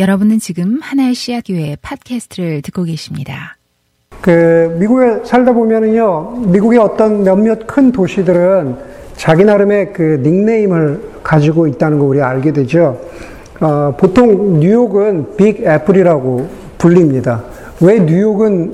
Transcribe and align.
여러분은 0.00 0.38
지금 0.38 0.78
하나의 0.80 1.12
씨앗 1.12 1.44
교회 1.46 1.76
팟캐스트를 1.82 2.62
듣고 2.62 2.84
계십니다. 2.84 3.58
그 4.22 4.74
미국에 4.80 5.26
살다 5.26 5.52
보면은요, 5.52 6.46
미국의 6.46 6.78
어떤 6.78 7.22
몇몇 7.22 7.66
큰 7.66 7.92
도시들은 7.92 8.76
자기 9.16 9.44
나름의 9.44 9.92
그 9.92 10.22
닉네임을 10.22 11.20
가지고 11.22 11.66
있다는 11.66 11.98
거 11.98 12.06
우리가 12.06 12.30
알게 12.30 12.50
되죠. 12.54 12.98
어, 13.60 13.94
보통 13.98 14.58
뉴욕은 14.58 15.36
빅 15.36 15.66
애플이라고 15.66 16.48
불립니다. 16.78 17.44
왜 17.82 18.00
뉴욕은 18.00 18.72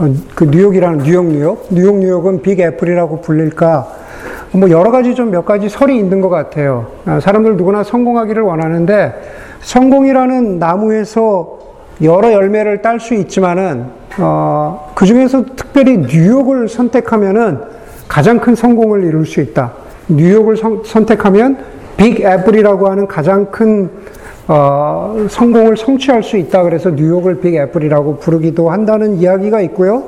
어, 0.00 0.14
그 0.34 0.46
뉴욕이라는 0.46 1.04
뉴욕 1.04 1.26
뉴욕 1.26 1.68
뉴욕 1.70 1.96
뉴욕은 1.96 2.42
빅 2.42 2.58
애플이라고 2.58 3.20
불릴까? 3.20 3.86
뭐 4.52 4.70
여러 4.70 4.90
가지 4.90 5.14
좀 5.14 5.30
몇 5.30 5.44
가지 5.44 5.68
설이 5.68 5.96
있는 5.96 6.20
것 6.20 6.28
같아요. 6.28 6.86
아, 7.04 7.20
사람들 7.20 7.56
누구나 7.56 7.82
성공하기를 7.82 8.42
원하는데 8.42 9.12
성공이라는 9.60 10.58
나무에서 10.58 11.58
여러 12.02 12.32
열매를 12.32 12.82
딸 12.82 13.00
수 13.00 13.14
있지만은 13.14 13.86
어, 14.18 14.92
그 14.94 15.04
중에서 15.06 15.44
특별히 15.56 15.98
뉴욕을 15.98 16.68
선택하면은 16.68 17.60
가장 18.08 18.38
큰 18.38 18.54
성공을 18.54 19.04
이룰 19.04 19.26
수 19.26 19.40
있다. 19.40 19.72
뉴욕을 20.08 20.56
성, 20.56 20.82
선택하면 20.84 21.58
빅 21.96 22.20
애플이라고 22.20 22.88
하는 22.88 23.06
가장 23.06 23.46
큰 23.46 23.90
어, 24.48 25.26
성공을 25.28 25.76
성취할 25.76 26.22
수 26.22 26.36
있다. 26.36 26.62
그래서 26.62 26.90
뉴욕을 26.90 27.40
빅 27.40 27.56
애플이라고 27.56 28.18
부르기도 28.18 28.70
한다는 28.70 29.16
이야기가 29.16 29.60
있고요. 29.62 30.04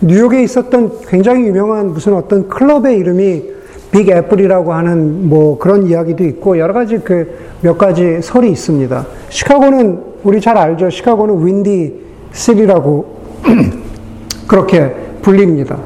뉴욕에 0.00 0.42
있었던 0.42 0.92
굉장히 1.06 1.46
유명한 1.46 1.92
무슨 1.92 2.14
어떤 2.14 2.48
클럽의 2.48 2.96
이름이 2.96 3.61
빅 3.92 4.08
애플이라고 4.08 4.72
하는 4.72 5.28
뭐 5.28 5.58
그런 5.58 5.86
이야기도 5.86 6.24
있고 6.24 6.58
여러 6.58 6.72
가지 6.74 6.98
그 6.98 7.52
몇 7.62 7.78
가지 7.78 8.20
설이 8.20 8.50
있습니다. 8.50 9.06
시카고는 9.28 10.02
우리 10.24 10.40
잘 10.40 10.58
알죠. 10.58 10.90
시카고는 10.90 11.46
윈디 11.46 11.94
시리라고 12.32 13.22
그렇게 14.48 14.92
불립니다. 15.22 15.78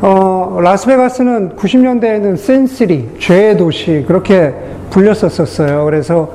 어, 0.00 0.58
라스베가스는 0.62 1.56
90년대에는 1.56 2.36
센시리, 2.36 3.08
죄의 3.18 3.56
도시, 3.56 4.04
그렇게 4.06 4.54
불렸었었어요. 4.90 5.84
그래서 5.84 6.30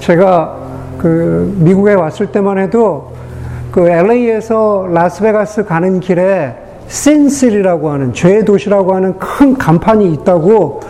제가 0.00 0.58
그 0.98 1.54
미국에 1.58 1.94
왔을 1.94 2.26
때만 2.26 2.58
해도 2.58 3.12
그 3.70 3.88
LA에서 3.88 4.88
라스베가스 4.92 5.64
가는 5.66 6.00
길에 6.00 6.54
센시리라고 6.90 7.90
하는 7.90 8.12
죄의 8.12 8.44
도시라고 8.44 8.94
하는 8.94 9.16
큰 9.18 9.54
간판이 9.54 10.12
있다고 10.12 10.80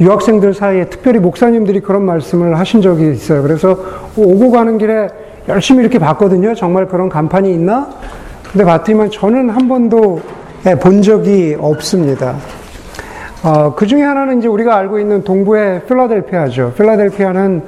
유학생들 0.00 0.54
사이에 0.54 0.86
특별히 0.86 1.20
목사님들이 1.20 1.80
그런 1.80 2.02
말씀을 2.04 2.58
하신 2.58 2.80
적이 2.80 3.12
있어요. 3.12 3.42
그래서 3.42 3.76
오고 4.16 4.50
가는 4.50 4.78
길에 4.78 5.08
열심히 5.48 5.82
이렇게 5.82 5.98
봤거든요. 5.98 6.54
정말 6.54 6.88
그런 6.88 7.08
간판이 7.08 7.52
있나? 7.52 7.88
근데 8.50 8.64
봤더니만 8.64 9.10
저는 9.10 9.50
한 9.50 9.68
번도 9.68 10.20
예, 10.66 10.74
본 10.74 11.02
적이 11.02 11.56
없습니다. 11.60 12.36
어, 13.42 13.74
그 13.74 13.86
중에 13.86 14.02
하나는 14.02 14.38
이제 14.38 14.48
우리가 14.48 14.76
알고 14.76 14.98
있는 15.00 15.22
동부의 15.22 15.82
필라델피아죠. 15.86 16.72
필라델피아는 16.76 17.62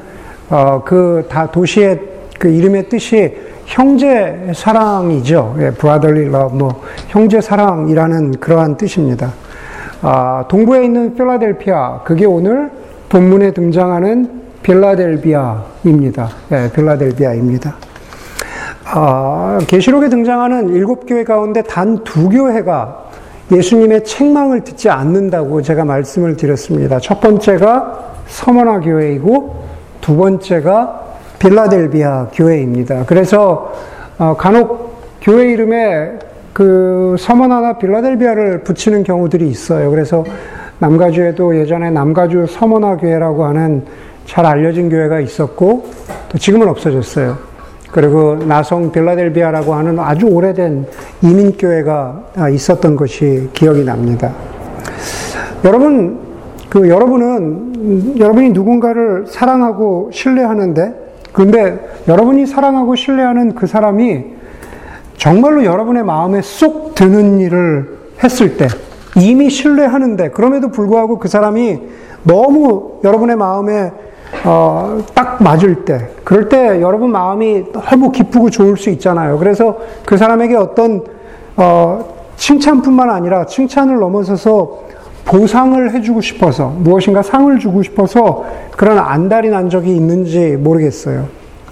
어, 0.50 0.82
그 0.84 1.26
다 1.28 1.50
도시의 1.50 2.00
그 2.38 2.48
이름의 2.48 2.88
뜻이 2.88 3.36
형제 3.66 4.52
사랑이죠. 4.54 5.56
예, 5.58 5.70
brotherly 5.70 6.26
love, 6.28 6.58
뭐 6.58 6.82
형제 7.08 7.40
사랑이라는 7.40 8.32
그러한 8.40 8.76
뜻입니다. 8.76 9.32
아, 10.02 10.44
동부에 10.48 10.84
있는 10.84 11.14
필라델피아, 11.14 12.02
그게 12.04 12.26
오늘 12.26 12.70
본문에 13.08 13.52
등장하는 13.52 14.42
빌라델비아입니다. 14.62 16.28
예, 16.52 16.70
빌라델비아입니다. 16.74 17.74
아, 18.86 19.58
계시록에 19.66 20.08
등장하는 20.08 20.68
일곱 20.70 21.06
교회 21.06 21.24
가운데 21.24 21.62
단 21.62 22.04
두 22.04 22.28
교회가 22.28 23.04
예수님의 23.52 24.04
책망을 24.04 24.64
듣지 24.64 24.88
않는다고 24.88 25.62
제가 25.62 25.84
말씀을 25.84 26.36
드렸습니다. 26.36 26.98
첫 26.98 27.20
번째가 27.20 28.14
서머나 28.26 28.80
교회이고 28.80 29.64
두 30.00 30.16
번째가 30.16 31.03
빌라델비아 31.44 32.28
교회입니다. 32.32 33.04
그래서 33.06 33.70
어, 34.18 34.34
간혹 34.36 34.94
교회 35.20 35.52
이름에 35.52 36.18
그 36.54 37.16
서머나나 37.18 37.76
빌라델비아를 37.76 38.62
붙이는 38.62 39.04
경우들이 39.04 39.46
있어요. 39.48 39.90
그래서 39.90 40.24
남가주에도 40.78 41.58
예전에 41.58 41.90
남가주 41.90 42.46
서머나 42.48 42.96
교회라고 42.96 43.44
하는 43.44 43.84
잘 44.24 44.46
알려진 44.46 44.88
교회가 44.88 45.20
있었고 45.20 45.86
또 46.30 46.38
지금은 46.38 46.66
없어졌어요. 46.68 47.36
그리고 47.92 48.36
나성 48.36 48.90
빌라델비아라고 48.90 49.74
하는 49.74 49.98
아주 49.98 50.26
오래된 50.26 50.86
이민 51.22 51.56
교회가 51.58 52.48
있었던 52.52 52.96
것이 52.96 53.50
기억이 53.52 53.84
납니다. 53.84 54.32
여러분, 55.64 56.18
그 56.70 56.88
여러분은 56.88 58.18
여러분이 58.18 58.50
누군가를 58.50 59.26
사랑하고 59.28 60.10
신뢰하는데 60.12 61.03
근데 61.34 61.80
여러분이 62.06 62.46
사랑하고 62.46 62.94
신뢰하는 62.94 63.56
그 63.56 63.66
사람이 63.66 64.24
정말로 65.16 65.64
여러분의 65.64 66.04
마음에 66.04 66.40
쏙 66.40 66.94
드는 66.94 67.40
일을 67.40 67.98
했을 68.22 68.56
때 68.56 68.68
이미 69.16 69.50
신뢰하는데 69.50 70.30
그럼에도 70.30 70.68
불구하고 70.68 71.18
그 71.18 71.26
사람이 71.26 71.80
너무 72.22 73.00
여러분의 73.02 73.34
마음에 73.34 73.90
어, 74.44 75.02
딱 75.12 75.42
맞을 75.42 75.84
때, 75.84 76.10
그럴 76.22 76.48
때 76.48 76.80
여러분 76.80 77.10
마음이 77.10 77.72
너무 77.72 78.12
기쁘고 78.12 78.50
좋을 78.50 78.76
수 78.76 78.90
있잖아요. 78.90 79.38
그래서 79.38 79.78
그 80.04 80.16
사람에게 80.16 80.54
어떤, 80.54 81.02
어, 81.56 82.14
칭찬뿐만 82.36 83.10
아니라 83.10 83.46
칭찬을 83.46 83.98
넘어서서 83.98 84.84
보상을 85.24 85.92
해주고 85.92 86.20
싶어서, 86.20 86.68
무엇인가 86.78 87.22
상을 87.22 87.58
주고 87.58 87.82
싶어서 87.82 88.44
그런 88.76 88.98
안달이 88.98 89.50
난 89.50 89.70
적이 89.70 89.96
있는지 89.96 90.56
모르겠어요. 90.56 91.26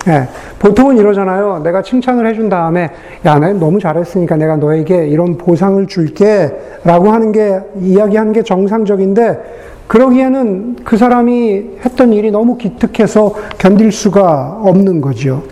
예, 0.08 0.26
보통은 0.58 0.96
이러잖아요. 0.96 1.60
내가 1.62 1.82
칭찬을 1.82 2.26
해준 2.26 2.48
다음에, 2.48 2.90
야, 3.24 3.38
내 3.38 3.52
너무 3.52 3.78
잘했으니까 3.78 4.36
내가 4.36 4.56
너에게 4.56 5.06
이런 5.06 5.38
보상을 5.38 5.86
줄게. 5.86 6.50
라고 6.84 7.10
하는 7.12 7.30
게, 7.30 7.60
이야기하는 7.80 8.32
게 8.32 8.42
정상적인데, 8.42 9.38
그러기에는 9.86 10.76
그 10.82 10.96
사람이 10.96 11.64
했던 11.84 12.12
일이 12.12 12.30
너무 12.30 12.56
기특해서 12.56 13.34
견딜 13.58 13.92
수가 13.92 14.60
없는 14.62 15.00
거죠. 15.00 15.42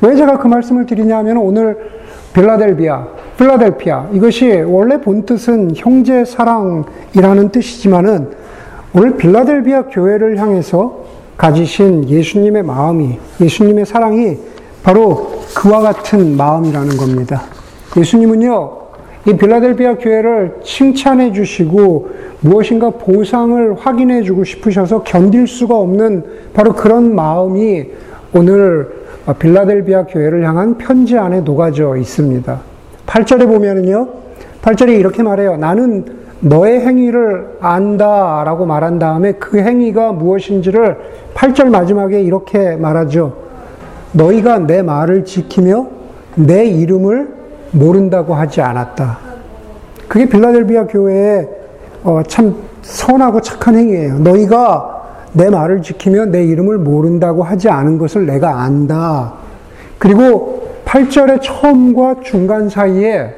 왜 0.00 0.16
제가 0.16 0.38
그 0.38 0.48
말씀을 0.48 0.86
드리냐면 0.86 1.36
오늘 1.36 1.95
빌라델비아, 2.36 3.06
필라델피아, 3.38 4.08
이것이 4.12 4.62
원래 4.66 5.00
본 5.00 5.24
뜻은 5.24 5.72
형제 5.74 6.22
사랑이라는 6.22 7.48
뜻이지만은 7.48 8.28
오늘 8.94 9.16
빌라델비아 9.16 9.86
교회를 9.86 10.36
향해서 10.36 11.06
가지신 11.38 12.10
예수님의 12.10 12.62
마음이, 12.62 13.18
예수님의 13.40 13.86
사랑이 13.86 14.36
바로 14.82 15.40
그와 15.54 15.80
같은 15.80 16.36
마음이라는 16.36 16.98
겁니다. 16.98 17.40
예수님은요, 17.96 18.72
이 19.28 19.32
빌라델비아 19.34 19.96
교회를 19.96 20.58
칭찬해 20.62 21.32
주시고 21.32 22.10
무엇인가 22.40 22.90
보상을 22.90 23.76
확인해 23.80 24.22
주고 24.22 24.44
싶으셔서 24.44 25.04
견딜 25.04 25.46
수가 25.46 25.74
없는 25.74 26.22
바로 26.52 26.74
그런 26.74 27.14
마음이 27.14 27.86
오늘 28.34 29.05
빌라델비아 29.34 30.04
교회를 30.06 30.46
향한 30.46 30.78
편지 30.78 31.18
안에 31.18 31.40
녹아져 31.40 31.96
있습니다. 31.96 32.60
8절에 33.06 33.46
보면은요, 33.46 34.08
8절에 34.62 34.98
이렇게 34.98 35.22
말해요. 35.22 35.56
나는 35.56 36.04
너의 36.40 36.80
행위를 36.80 37.56
안다 37.60 38.44
라고 38.44 38.66
말한 38.66 38.98
다음에 38.98 39.32
그 39.32 39.58
행위가 39.58 40.12
무엇인지를 40.12 40.96
8절 41.34 41.70
마지막에 41.70 42.20
이렇게 42.20 42.76
말하죠. 42.76 43.36
너희가 44.12 44.60
내 44.60 44.82
말을 44.82 45.24
지키며 45.24 45.86
내 46.36 46.66
이름을 46.66 47.28
모른다고 47.72 48.34
하지 48.34 48.60
않았다. 48.60 49.18
그게 50.08 50.28
빌라델비아 50.28 50.86
교회의 50.86 51.48
어, 52.04 52.22
참 52.26 52.54
선하고 52.82 53.40
착한 53.40 53.76
행위예요. 53.76 54.18
너희가 54.20 54.95
내 55.36 55.50
말을 55.50 55.82
지키며 55.82 56.26
내 56.26 56.44
이름을 56.44 56.78
모른다고 56.78 57.42
하지 57.42 57.68
않은 57.68 57.98
것을 57.98 58.24
내가 58.24 58.62
안다. 58.62 59.34
그리고 59.98 60.80
8절의 60.86 61.40
처음과 61.42 62.16
중간 62.24 62.70
사이에 62.70 63.34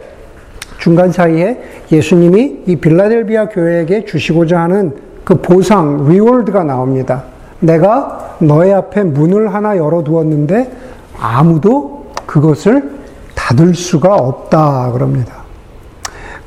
중간 0.78 1.10
사이에 1.10 1.60
예수님이 1.90 2.62
이 2.66 2.76
빌라델비아 2.76 3.48
교회에게 3.48 4.04
주시고자 4.04 4.60
하는 4.60 4.94
그 5.24 5.34
보상, 5.34 6.08
리월드가 6.08 6.62
나옵니다. 6.62 7.24
내가 7.58 8.36
너의 8.38 8.72
앞에 8.74 9.02
문을 9.02 9.52
하나 9.52 9.76
열어두었는데 9.76 10.70
아무도 11.20 12.06
그것을 12.26 12.90
닫을 13.34 13.74
수가 13.74 14.14
없다. 14.14 14.92
그럽니다. 14.92 15.37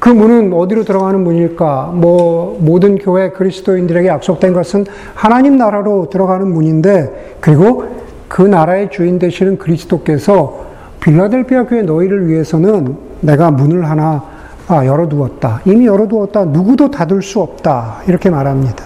그 0.01 0.09
문은 0.09 0.51
어디로 0.51 0.83
들어가는 0.83 1.23
문일까? 1.23 1.91
뭐, 1.93 2.57
모든 2.59 2.97
교회 2.97 3.29
그리스도인들에게 3.29 4.07
약속된 4.07 4.51
것은 4.51 4.85
하나님 5.13 5.57
나라로 5.57 6.09
들어가는 6.09 6.47
문인데, 6.51 7.35
그리고 7.39 7.85
그 8.27 8.41
나라의 8.41 8.89
주인 8.89 9.19
되시는 9.19 9.59
그리스도께서 9.59 10.65
빌라델비아 11.01 11.67
교회 11.67 11.83
너희를 11.83 12.27
위해서는 12.29 12.97
내가 13.19 13.51
문을 13.51 13.87
하나 13.87 14.23
아, 14.67 14.83
열어두었다. 14.83 15.61
이미 15.65 15.85
열어두었다. 15.85 16.45
누구도 16.45 16.89
닫을 16.89 17.21
수 17.21 17.39
없다. 17.39 17.97
이렇게 18.07 18.31
말합니다. 18.31 18.83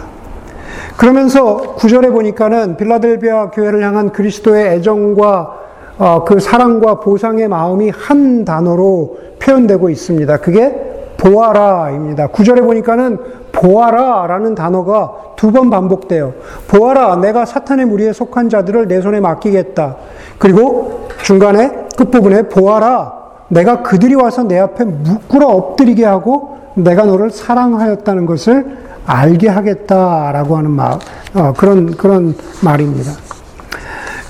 그러면서 0.97 1.75
구절에 1.75 2.09
보니까는 2.09 2.75
빌라델비아 2.75 3.51
교회를 3.51 3.81
향한 3.81 4.11
그리스도의 4.11 4.75
애정과 4.75 5.59
어, 5.97 6.25
그 6.25 6.41
사랑과 6.41 6.99
보상의 6.99 7.47
마음이 7.47 7.89
한 7.89 8.43
단어로 8.43 9.17
표현되고 9.39 9.89
있습니다. 9.89 10.37
그게 10.37 10.84
보아라입니다. 11.25 12.27
구절에 12.27 12.61
보니까는 12.61 13.17
보아라라는 13.51 14.53
단어가 14.53 15.11
두 15.35 15.51
번 15.51 15.69
반복돼요. 15.69 16.33
보아라, 16.67 17.15
내가 17.17 17.45
사탄의 17.45 17.85
무리에 17.85 18.13
속한 18.13 18.49
자들을 18.49 18.87
내 18.87 19.01
손에 19.01 19.19
맡기겠다. 19.19 19.95
그리고 20.37 21.07
중간에 21.23 21.87
끝부분에 21.97 22.43
보아라, 22.43 23.13
내가 23.47 23.81
그들이 23.81 24.15
와서 24.15 24.43
내 24.43 24.59
앞에 24.59 24.83
묵구러 24.83 25.47
엎드리게 25.47 26.05
하고 26.05 26.57
내가 26.75 27.05
너를 27.05 27.31
사랑하였다는 27.31 28.25
것을 28.25 28.77
알게 29.05 29.47
하겠다라고 29.49 30.57
하는 30.57 30.71
말, 30.71 30.93
어, 31.35 31.53
그런, 31.57 31.91
그런 31.91 32.35
말입니다. 32.63 33.11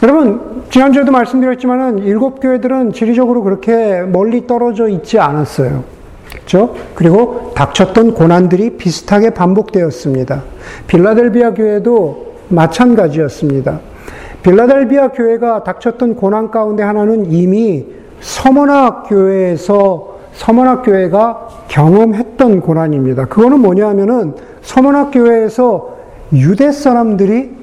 여러분, 0.03 0.65
지난주에도 0.69 1.11
말씀드렸지만은 1.11 1.99
일곱 1.99 2.39
교회들은 2.41 2.93
지리적으로 2.93 3.41
그렇게 3.43 4.01
멀리 4.01 4.45
떨어져 4.45 4.87
있지 4.87 5.17
않았어요. 5.19 5.94
그렇죠? 6.35 6.75
그리고 6.95 7.53
닥쳤던 7.55 8.13
고난들이 8.13 8.77
비슷하게 8.77 9.31
반복되었습니다. 9.31 10.43
빌라델비아 10.87 11.53
교회도 11.53 12.35
마찬가지였습니다. 12.49 13.79
빌라델비아 14.43 15.09
교회가 15.09 15.63
닥쳤던 15.63 16.15
고난 16.15 16.51
가운데 16.51 16.83
하나는 16.83 17.31
이미 17.31 17.85
서머낙 18.19 19.05
교회에서 19.07 20.15
서머낙 20.33 20.83
교회가 20.83 21.47
경험했던 21.69 22.61
고난입니다. 22.61 23.25
그거는 23.25 23.59
뭐냐 23.61 23.87
하면은 23.89 24.35
서머낙 24.61 25.11
교회에서 25.11 25.95
유대 26.33 26.71
사람들이 26.71 27.55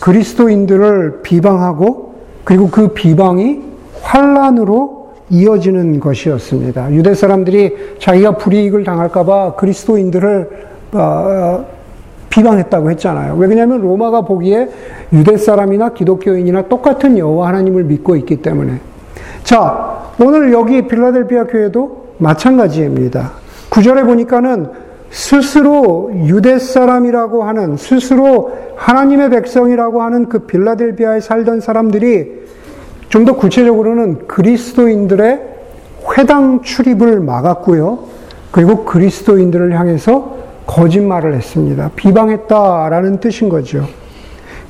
그리스도인들을 0.00 1.20
비방하고 1.22 2.14
그리고 2.44 2.70
그 2.70 2.88
비방이 2.88 3.62
환란으로 4.02 5.03
이어지는 5.30 6.00
것이었습니다. 6.00 6.92
유대 6.92 7.14
사람들이 7.14 7.96
자기가 7.98 8.36
불이익을 8.36 8.84
당할까봐 8.84 9.54
그리스도인들을 9.56 10.50
어, 10.92 11.66
비방했다고 12.30 12.90
했잖아요. 12.90 13.36
왜 13.36 13.46
그러냐면 13.46 13.80
로마가 13.80 14.22
보기에 14.22 14.68
유대 15.12 15.36
사람이나 15.36 15.90
기독교인이나 15.90 16.62
똑같은 16.68 17.16
여호와 17.16 17.48
하나님을 17.48 17.84
믿고 17.84 18.16
있기 18.16 18.42
때문에. 18.42 18.80
자, 19.44 20.10
오늘 20.20 20.52
여기 20.52 20.86
빌라델비아 20.86 21.44
교회도 21.44 22.14
마찬가지입니다. 22.18 23.32
구절에 23.70 24.02
보니까는 24.02 24.68
스스로 25.10 26.10
유대 26.26 26.58
사람이라고 26.58 27.44
하는 27.44 27.76
스스로 27.76 28.52
하나님의 28.76 29.30
백성이라고 29.30 30.02
하는 30.02 30.28
그 30.28 30.40
빌라델비아에 30.40 31.20
살던 31.20 31.60
사람들이 31.60 32.43
좀 33.08 33.24
더 33.24 33.34
구체적으로는 33.36 34.26
그리스도인들의 34.26 35.40
회당 36.16 36.62
출입을 36.62 37.20
막았고요. 37.20 37.98
그리고 38.50 38.84
그리스도인들을 38.84 39.78
향해서 39.78 40.36
거짓말을 40.66 41.34
했습니다. 41.34 41.90
비방했다라는 41.96 43.20
뜻인 43.20 43.48
거죠. 43.48 43.86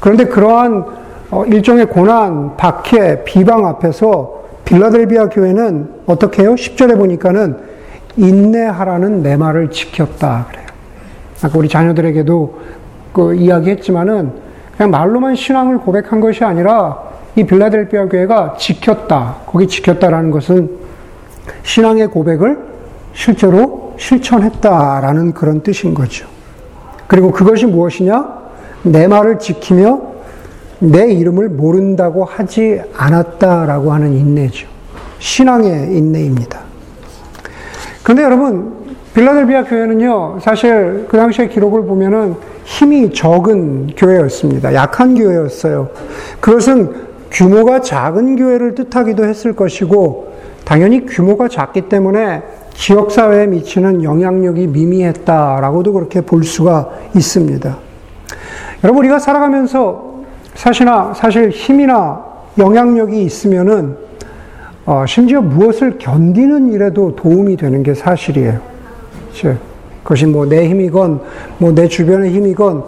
그런데 0.01 0.27
그러한 0.27 0.85
어, 1.31 1.45
일종의 1.47 1.87
고난, 1.87 2.57
박해, 2.57 3.25
비방 3.25 3.67
앞에서 3.67 4.43
빌라델비아 4.65 5.29
교회는 5.29 5.89
어떻게 6.07 6.43
해요? 6.43 6.55
10절에 6.55 6.97
보니까는 6.97 7.57
인내하라는 8.17 9.23
내 9.23 9.37
말을 9.37 9.71
지켰다 9.71 10.47
그래요. 10.51 10.67
아까 11.43 11.59
우리 11.59 11.69
자녀들에게도 11.69 12.59
그 13.13 13.35
이야기했지만은 13.35 14.33
그냥 14.77 14.91
말로만 14.91 15.35
신앙을 15.35 15.79
고백한 15.79 16.21
것이 16.21 16.45
아니라 16.45 17.14
이 17.37 17.45
빌라델비아 17.45 18.07
교회가 18.07 18.57
지켰다. 18.59 19.37
거기 19.47 19.67
지켰다라는 19.67 20.31
것은 20.31 20.71
신앙의 21.63 22.09
고백을 22.09 22.59
실제로 23.13 23.95
실천했다라는 23.99 25.33
그런 25.33 25.63
뜻인 25.63 25.95
거죠. 25.95 26.27
그리고 27.07 27.31
그것이 27.31 27.67
무엇이냐? 27.67 28.45
내 28.83 29.07
말을 29.09 29.39
지키며 29.39 30.15
내 30.79 31.13
이름을 31.13 31.49
모른다고 31.49 32.25
하지 32.25 32.81
않았다라고 32.97 33.93
하는 33.93 34.13
인내죠. 34.13 34.67
신앙의 35.19 35.97
인내입니다. 35.97 36.61
그런데 38.03 38.23
여러분, 38.23 38.75
빌라델비아 39.15 39.65
교회는요, 39.65 40.39
사실 40.41 41.07
그 41.09 41.17
당시의 41.17 41.49
기록을 41.49 41.85
보면은 41.87 42.35
힘이 42.65 43.13
적은 43.13 43.95
교회였습니다. 43.97 44.75
약한 44.75 45.15
교회였어요. 45.15 45.89
그것은 46.41 47.14
규모가 47.35 47.81
작은 47.81 48.37
교회를 48.37 48.75
뜻하기도 48.77 49.25
했을 49.25 49.55
것이고, 49.55 50.33
당연히 50.65 51.05
규모가 51.05 51.49
작기 51.49 51.83
때문에 51.83 52.43
지역사회에 52.75 53.49
미치는 53.49 54.03
영향력이 54.05 54.69
미미했다라고도 54.69 55.93
그렇게 55.93 56.21
볼 56.21 56.45
수가 56.45 56.91
있습니다. 57.15 57.77
여러분, 58.83 59.01
우리가 59.01 59.19
살아가면서 59.19 60.15
사실나, 60.55 61.13
사실 61.15 61.51
힘이나 61.51 62.25
영향력이 62.57 63.23
있으면은, 63.25 63.97
어, 64.87 65.05
심지어 65.07 65.41
무엇을 65.41 65.99
견디는 65.99 66.73
일에도 66.73 67.17
도움이 67.17 67.57
되는 67.57 67.83
게 67.83 67.95
사실이에요. 67.95 68.61
그것이 70.05 70.27
뭐 70.27 70.47
내 70.47 70.69
힘이건, 70.69 71.21
뭐 71.59 71.73
내 71.73 71.89
주변의 71.89 72.31
힘이건, 72.31 72.85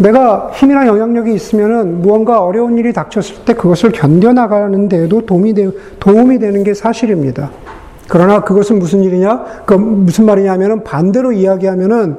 내가 0.00 0.50
힘이나 0.54 0.86
영향력이 0.86 1.34
있으면은 1.34 2.00
무언가 2.00 2.42
어려운 2.42 2.78
일이 2.78 2.92
닥쳤을 2.92 3.44
때 3.44 3.52
그것을 3.52 3.92
견뎌나가는 3.92 4.88
데에도 4.88 5.20
도움이, 5.26 5.52
되, 5.52 5.68
도움이 5.98 6.38
되는 6.38 6.64
게 6.64 6.72
사실입니다. 6.72 7.50
그러나 8.08 8.40
그것은 8.40 8.78
무슨 8.78 9.04
일이냐? 9.04 9.62
그 9.66 9.74
무슨 9.74 10.24
말이냐면은 10.24 10.82
반대로 10.84 11.32
이야기하면은 11.32 12.16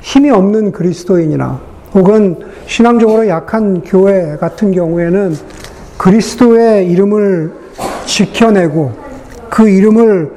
힘이 0.00 0.30
없는 0.30 0.72
그리스도인이나 0.72 1.60
혹은 1.94 2.36
신앙적으로 2.66 3.28
약한 3.28 3.82
교회 3.84 4.36
같은 4.36 4.72
경우에는 4.72 5.34
그리스도의 5.98 6.90
이름을 6.90 7.52
지켜내고 8.06 8.92
그 9.50 9.68
이름을 9.68 10.32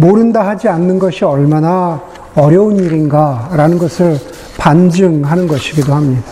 모른다 0.00 0.46
하지 0.46 0.68
않는 0.68 0.98
것이 0.98 1.24
얼마나 1.24 2.00
어려운 2.34 2.76
일인가라는 2.76 3.78
것을 3.78 4.16
반증하는 4.58 5.46
것이기도 5.46 5.94
합니다. 5.94 6.22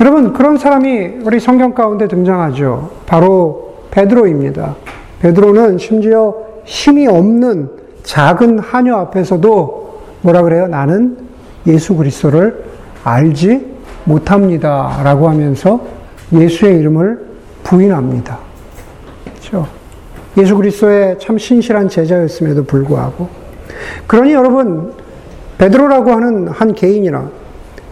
여러분, 0.00 0.32
그런 0.32 0.56
사람이 0.58 1.20
우리 1.24 1.40
성경 1.40 1.74
가운데 1.74 2.08
등장하죠. 2.08 2.90
바로 3.06 3.84
베드로입니다. 3.90 4.76
베드로는 5.20 5.78
심지어 5.78 6.34
힘이 6.64 7.06
없는 7.06 7.70
작은 8.02 8.58
하녀 8.60 8.96
앞에서도 8.96 10.00
뭐라 10.22 10.42
그래요? 10.42 10.66
나는 10.66 11.18
예수 11.66 11.94
그리스도를 11.94 12.64
알지 13.04 13.66
못합니다. 14.04 15.00
라고 15.04 15.28
하면서 15.28 15.80
예수의 16.32 16.78
이름을 16.78 17.26
부인합니다. 17.62 18.38
그렇죠? 19.24 19.66
예수 20.38 20.56
그리스도의 20.56 21.18
참 21.18 21.36
신실한 21.36 21.88
제자였음에도 21.88 22.64
불구하고 22.64 23.28
그러니 24.06 24.32
여러분 24.32 24.92
베드로라고 25.60 26.10
하는 26.12 26.48
한 26.48 26.72
개인이나 26.74 27.28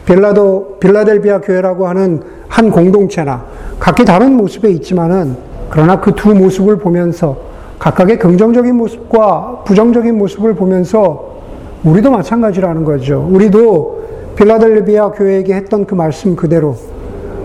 빌라도 0.06 0.78
빌라델비아 0.80 1.42
교회라고 1.42 1.86
하는 1.86 2.22
한 2.48 2.70
공동체나 2.70 3.44
각기 3.78 4.06
다른 4.06 4.38
모습에 4.38 4.70
있지만은 4.70 5.36
그러나 5.68 6.00
그 6.00 6.12
두 6.12 6.34
모습을 6.34 6.78
보면서 6.78 7.36
각각의 7.78 8.18
긍정적인 8.18 8.74
모습과 8.74 9.64
부정적인 9.66 10.16
모습을 10.16 10.54
보면서 10.54 11.36
우리도 11.84 12.10
마찬가지라는 12.10 12.84
거죠. 12.84 13.28
우리도 13.30 14.04
빌라델비아 14.36 15.10
교회에게 15.10 15.54
했던 15.54 15.84
그 15.84 15.94
말씀 15.94 16.36
그대로 16.36 16.74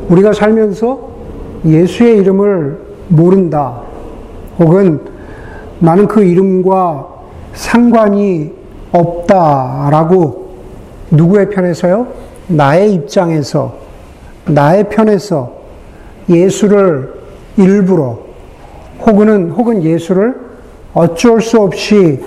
우리가 0.07 0.31
살면서 0.31 1.09
예수의 1.65 2.19
이름을 2.19 2.77
모른다. 3.09 3.81
혹은 4.57 5.01
나는 5.79 6.07
그 6.07 6.23
이름과 6.23 7.07
상관이 7.53 8.62
없다라고 8.93 10.53
누구의 11.11 11.49
편에서요? 11.49 12.07
나의 12.47 12.93
입장에서, 12.93 13.75
나의 14.45 14.89
편에서 14.89 15.51
예수를 16.29 17.13
일부러 17.57 18.19
혹은, 19.05 19.51
혹은 19.51 19.83
예수를 19.83 20.35
어쩔 20.93 21.41
수 21.41 21.59
없이 21.59 22.23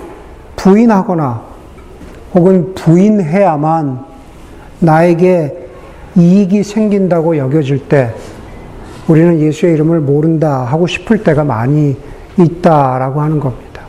부인하거나 0.55 1.41
혹은 2.33 2.73
부인해야만 2.75 4.05
나에게 4.79 5.67
이익이 6.15 6.63
생긴다고 6.63 7.37
여겨질 7.37 7.87
때 7.87 8.13
우리는 9.07 9.39
예수의 9.39 9.73
이름을 9.73 10.01
모른다 10.01 10.63
하고 10.63 10.85
싶을 10.85 11.23
때가 11.23 11.43
많이 11.43 11.95
있다라고 12.37 13.21
하는 13.21 13.39
겁니다. 13.39 13.83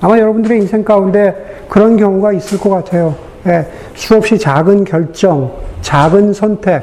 아마 0.00 0.18
여러분들의 0.18 0.60
인생 0.60 0.84
가운데 0.84 1.51
그런 1.72 1.96
경우가 1.96 2.34
있을 2.34 2.58
것 2.60 2.68
같아요. 2.68 3.14
예, 3.46 3.66
수없이 3.94 4.38
작은 4.38 4.84
결정, 4.84 5.50
작은 5.80 6.34
선택, 6.34 6.82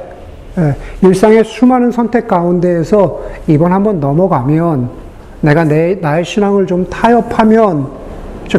예, 0.57 0.73
일상의 1.03 1.43
수많은 1.43 1.91
선택 1.91 2.27
가운데에서 2.27 3.21
이번 3.45 3.71
한번 3.71 3.99
넘어가면 3.99 4.89
내가 5.41 5.63
내, 5.63 5.93
나의 5.93 6.25
신앙을 6.25 6.65
좀 6.65 6.89
타협하면 6.89 7.87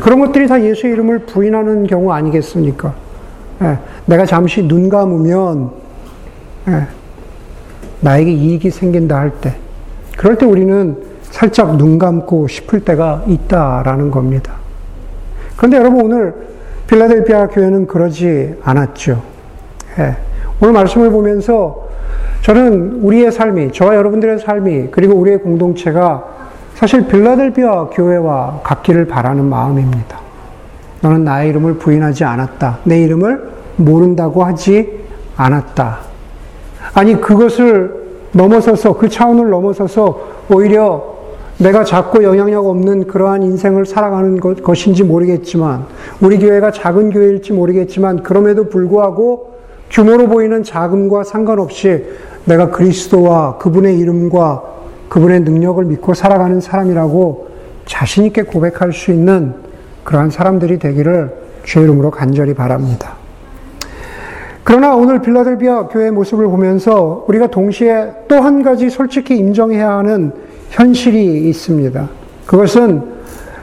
그런 0.01 0.21
것들이 0.21 0.47
다 0.47 0.63
예수의 0.63 0.93
이름을 0.93 1.27
부인하는 1.27 1.89
경우 1.89 2.13
아니겠습니까? 2.13 2.95
예, 3.63 3.79
내가 4.07 4.25
잠시 4.25 4.63
눈 4.63 4.89
감으면 4.89 5.73
예, 6.69 6.87
나에게 8.03 8.31
이익이 8.31 8.71
생긴다 8.71 9.17
할 9.17 9.33
때, 9.41 9.57
그럴 10.17 10.39
때 10.39 10.47
우리는 10.47 10.97
살짝 11.23 11.77
눈 11.77 11.99
감고 11.99 12.47
싶을 12.47 12.85
때가 12.85 13.25
있다라는 13.27 14.13
겁니다. 14.13 14.60
그런데 15.61 15.77
여러분 15.77 16.07
오늘 16.07 16.35
필라델피아 16.87 17.49
교회는 17.49 17.87
그러지 17.87 18.55
않았죠. 18.63 19.21
예, 19.99 20.17
오늘 20.59 20.73
말씀을 20.73 21.11
보면서 21.11 21.87
저는 22.41 23.01
우리의 23.03 23.31
삶이, 23.31 23.73
저와 23.73 23.95
여러분들의 23.95 24.39
삶이, 24.39 24.89
그리고 24.91 25.17
우리의 25.17 25.37
공동체가 25.43 26.25
사실 26.77 27.07
빌라델비아 27.07 27.89
교회와 27.91 28.61
같기를 28.63 29.07
바라는 29.07 29.45
마음입니다. 29.45 30.19
너는 31.03 31.25
나의 31.25 31.51
이름을 31.51 31.75
부인하지 31.75 32.25
않았다. 32.25 32.79
내 32.85 33.03
이름을 33.03 33.51
모른다고 33.77 34.43
하지 34.43 35.01
않았다. 35.37 35.99
아니, 36.95 37.21
그것을 37.21 38.01
넘어서서, 38.33 38.97
그 38.97 39.11
차원을 39.11 39.51
넘어서서 39.51 40.21
오히려 40.51 41.10
내가 41.61 41.85
작고 41.85 42.23
영향력 42.25 42.67
없는 42.67 43.07
그러한 43.07 43.43
인생을 43.43 43.85
살아가는 43.85 44.41
것, 44.41 44.59
인지 44.87 45.05
모르겠지만, 45.05 45.85
우리 46.23 46.39
교회가 46.39 46.71
작은 46.71 47.11
교회일지 47.11 47.53
모르겠지만, 47.53 48.23
그럼에도 48.23 48.71
불구하고 48.71 49.51
규모로 49.91 50.29
보이는 50.29 50.63
자금과 50.63 51.23
상관없이 51.25 52.07
내가 52.47 52.71
그리스도와 52.71 53.59
그분의 53.59 53.99
이름과 53.99 54.63
그분의 55.11 55.41
능력을 55.41 55.85
믿고 55.85 56.15
살아가는 56.15 56.61
사람이라고 56.61 57.49
자신있게 57.85 58.43
고백할 58.43 58.95
수 58.95 59.11
있는 59.11 59.55
그러한 60.05 60.31
사람들이 60.31 60.79
되기를 60.79 61.35
주의 61.65 61.85
이름으로 61.85 62.11
간절히 62.11 62.55
바랍니다. 62.55 63.17
그러나 64.65 64.95
오늘 64.95 65.21
빌라델비아 65.21 65.89
교회의 65.89 66.13
모습을 66.13 66.47
보면서 66.47 67.25
우리가 67.29 67.49
동시에 67.49 68.13
또 68.29 68.41
한 68.41 68.63
가지 68.63 68.89
솔직히 68.89 69.37
인정해야 69.37 69.91
하는 69.99 70.33
현실이 70.71 71.49
있습니다. 71.49 72.09
그것은 72.47 73.21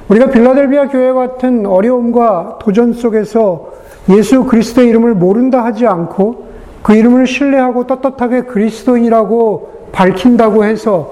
우리가 0.10 0.28
빌라델비아 0.28 0.88
교회 0.88 1.12
같은 1.12 1.66
어려움과 1.66 2.60
도전 2.62 2.94
속에서 2.94 3.70
예수 4.10 4.46
그리스도의 4.46 4.90
이름을 4.90 5.16
모른다 5.16 5.66
하지 5.66 5.86
않고 5.86 6.48
그 6.82 6.94
이름을 6.94 7.28
신뢰하고 7.28 7.88
떳떳하게 7.88 8.44
그리스도인이라고 8.44 9.90
밝힌다고 9.92 10.64
해서 10.64 11.12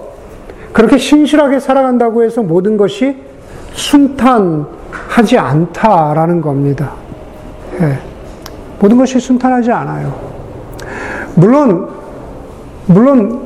그렇게 0.71 0.97
신실하게 0.97 1.59
살아간다고 1.59 2.23
해서 2.23 2.43
모든 2.43 2.77
것이 2.77 3.17
순탄하지 3.73 5.37
않다라는 5.37 6.41
겁니다. 6.41 6.91
예. 7.81 7.97
모든 8.79 8.97
것이 8.97 9.19
순탄하지 9.19 9.71
않아요. 9.71 10.13
물론, 11.35 11.89
물론, 12.87 13.44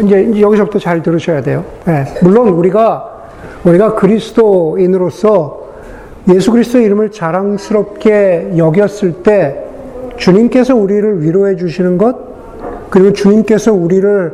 이제 0.00 0.40
여기서부터 0.40 0.78
잘 0.78 1.02
들으셔야 1.02 1.42
돼요. 1.42 1.64
예. 1.88 2.04
물론 2.22 2.48
우리가, 2.48 3.10
우리가 3.64 3.94
그리스도인으로서 3.94 5.62
예수 6.32 6.50
그리스도의 6.52 6.86
이름을 6.86 7.10
자랑스럽게 7.10 8.52
여겼을 8.56 9.22
때 9.22 9.64
주님께서 10.16 10.74
우리를 10.74 11.22
위로해 11.22 11.56
주시는 11.56 11.98
것, 11.98 12.16
그리고 12.90 13.12
주님께서 13.12 13.72
우리를 13.72 14.32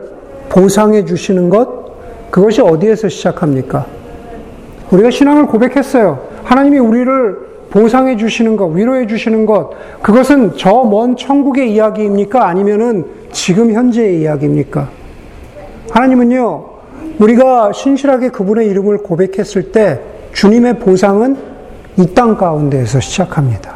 보상해 0.48 1.04
주시는 1.04 1.48
것, 1.48 1.88
그것이 2.30 2.60
어디에서 2.60 3.08
시작합니까? 3.08 3.86
우리가 4.90 5.10
신앙을 5.10 5.46
고백했어요. 5.46 6.18
하나님이 6.44 6.78
우리를 6.78 7.48
보상해 7.70 8.16
주시는 8.16 8.56
것, 8.56 8.66
위로해 8.68 9.06
주시는 9.06 9.46
것, 9.46 9.70
그것은 10.02 10.56
저 10.56 10.84
먼 10.84 11.16
천국의 11.16 11.72
이야기입니까? 11.72 12.46
아니면은 12.46 13.04
지금 13.30 13.72
현재의 13.72 14.20
이야기입니까? 14.20 14.97
하나님은요, 15.90 16.64
우리가 17.18 17.72
신실하게 17.72 18.28
그분의 18.30 18.68
이름을 18.68 18.98
고백했을 18.98 19.72
때 19.72 20.00
주님의 20.32 20.78
보상은 20.78 21.36
이 21.96 22.14
땅 22.14 22.36
가운데에서 22.36 23.00
시작합니다. 23.00 23.74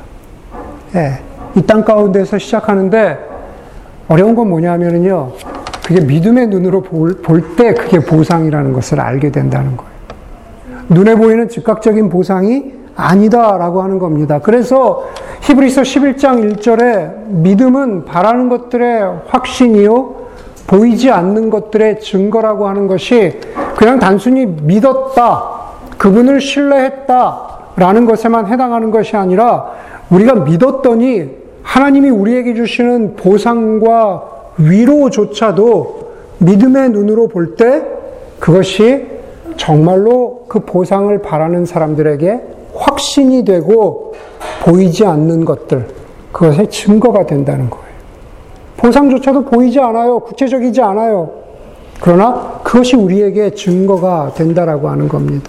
예, 0.95 1.19
이 1.57 1.63
땅 1.67 1.85
가운데에서 1.85 2.39
시작하는데 2.39 3.19
어려운 4.09 4.35
건 4.35 4.49
뭐냐면요, 4.49 5.33
그게 5.85 6.01
믿음의 6.01 6.49
눈으로 6.49 6.83
볼 6.83 7.57
때 7.57 7.75
그게 7.75 7.99
보상이라는 7.99 8.73
것을 8.73 9.01
알게 9.01 9.33
된다는 9.33 9.77
거예요. 9.77 9.93
눈에 10.89 11.15
보이는 11.17 11.49
즉각적인 11.49 12.11
보상이 12.11 12.73
아니다라고 12.95 13.83
하는 13.83 13.99
겁니다. 13.99 14.39
그래서 14.39 15.09
히브리서 15.41 15.83
11장 15.83 16.57
1절에 16.57 17.27
믿음은 17.29 18.05
바라는 18.05 18.49
것들의 18.49 19.23
확신이요 19.27 20.23
보이지 20.67 21.11
않는 21.11 21.51
것들의 21.51 22.01
증거라고 22.01 22.67
하는 22.69 22.87
것이 22.87 23.39
그냥 23.77 23.99
단순히 23.99 24.47
믿었다, 24.47 25.45
그분을 25.99 26.41
신뢰했다 26.41 27.49
라는 27.77 28.07
것에만 28.07 28.47
해당하는 28.47 28.91
것이 28.91 29.17
아니라 29.17 29.73
우리가 30.11 30.35
믿었더니 30.35 31.31
하나님이 31.63 32.11
우리에게 32.11 32.55
주시는 32.55 33.17
보상과 33.17 34.25
위로조차도 34.59 36.13
믿음의 36.39 36.91
눈으로 36.91 37.29
볼 37.29 37.57
때 37.57 37.83
그것이 38.41 39.07
정말로 39.57 40.45
그 40.49 40.61
보상을 40.61 41.17
바라는 41.23 41.67
사람들에게 41.67 42.41
확신이 42.75 43.45
되고 43.45 44.15
보이지 44.65 45.05
않는 45.07 45.45
것들, 45.45 45.87
그것의 46.33 46.71
증거가 46.71 47.27
된다는 47.27 47.71
거예요. 47.71 47.82
보상조차도 48.83 49.45
보이지 49.45 49.79
않아요. 49.79 50.19
구체적이지 50.21 50.81
않아요. 50.83 51.31
그러나 52.01 52.61
그것이 52.65 52.97
우리에게 52.97 53.51
증거가 53.51 54.33
된다라고 54.35 54.89
하는 54.89 55.09
겁니다. 55.09 55.49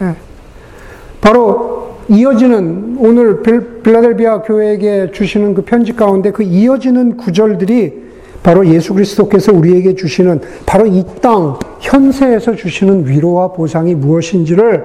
네. 0.00 0.14
바로 1.20 1.92
이어지는 2.08 2.96
오늘 2.98 3.42
빌라델비아 3.84 4.42
교회에게 4.42 5.12
주시는 5.12 5.54
그 5.54 5.62
편지 5.62 5.94
가운데 5.94 6.32
그 6.32 6.42
이어지는 6.42 7.16
구절들이 7.16 8.08
바로 8.42 8.66
예수 8.66 8.94
그리스도께서 8.94 9.52
우리에게 9.52 9.94
주시는 9.94 10.40
바로 10.66 10.86
이 10.86 11.04
땅 11.20 11.58
현세에서 11.80 12.56
주시는 12.56 13.06
위로와 13.06 13.48
보상이 13.48 13.94
무엇인지를 13.94 14.84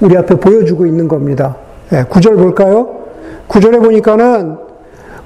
우리 0.00 0.16
앞에 0.16 0.36
보여주고 0.36 0.86
있는 0.86 1.08
겁니다. 1.08 1.56
네, 1.90 2.04
구절 2.04 2.36
볼까요? 2.36 3.02
구절에 3.48 3.78
보니까는 3.78 4.56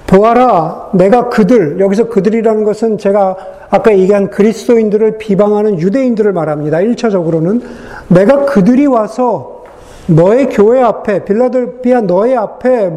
보아라 0.07 0.91
내가 0.93 1.29
그들 1.29 1.81
여기서 1.81 2.09
그들이라는 2.09 2.65
것은 2.65 2.99
제가 2.99 3.37
아까 3.71 3.97
얘기한 3.97 4.31
그리스도인들을 4.31 5.19
비방하는 5.19 5.81
유대인들을 5.81 6.33
말합니다. 6.33 6.79
1차적으로는 6.79 7.63
내가 8.09 8.45
그들이 8.45 8.87
와서 8.87 9.65
너의 10.07 10.49
교회 10.49 10.81
앞에, 10.81 11.25
빌라델비아 11.25 12.03
너의 12.03 12.37
앞에 12.37 12.93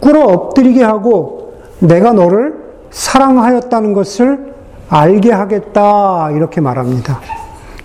꿇어 0.00 0.24
엎드리게 0.24 0.82
하고 0.82 1.52
내가 1.78 2.12
너를 2.12 2.54
사랑하였다는 2.90 3.92
것을 3.92 4.54
알게 4.88 5.30
하겠다. 5.32 6.30
이렇게 6.30 6.60
말합니다. 6.60 7.20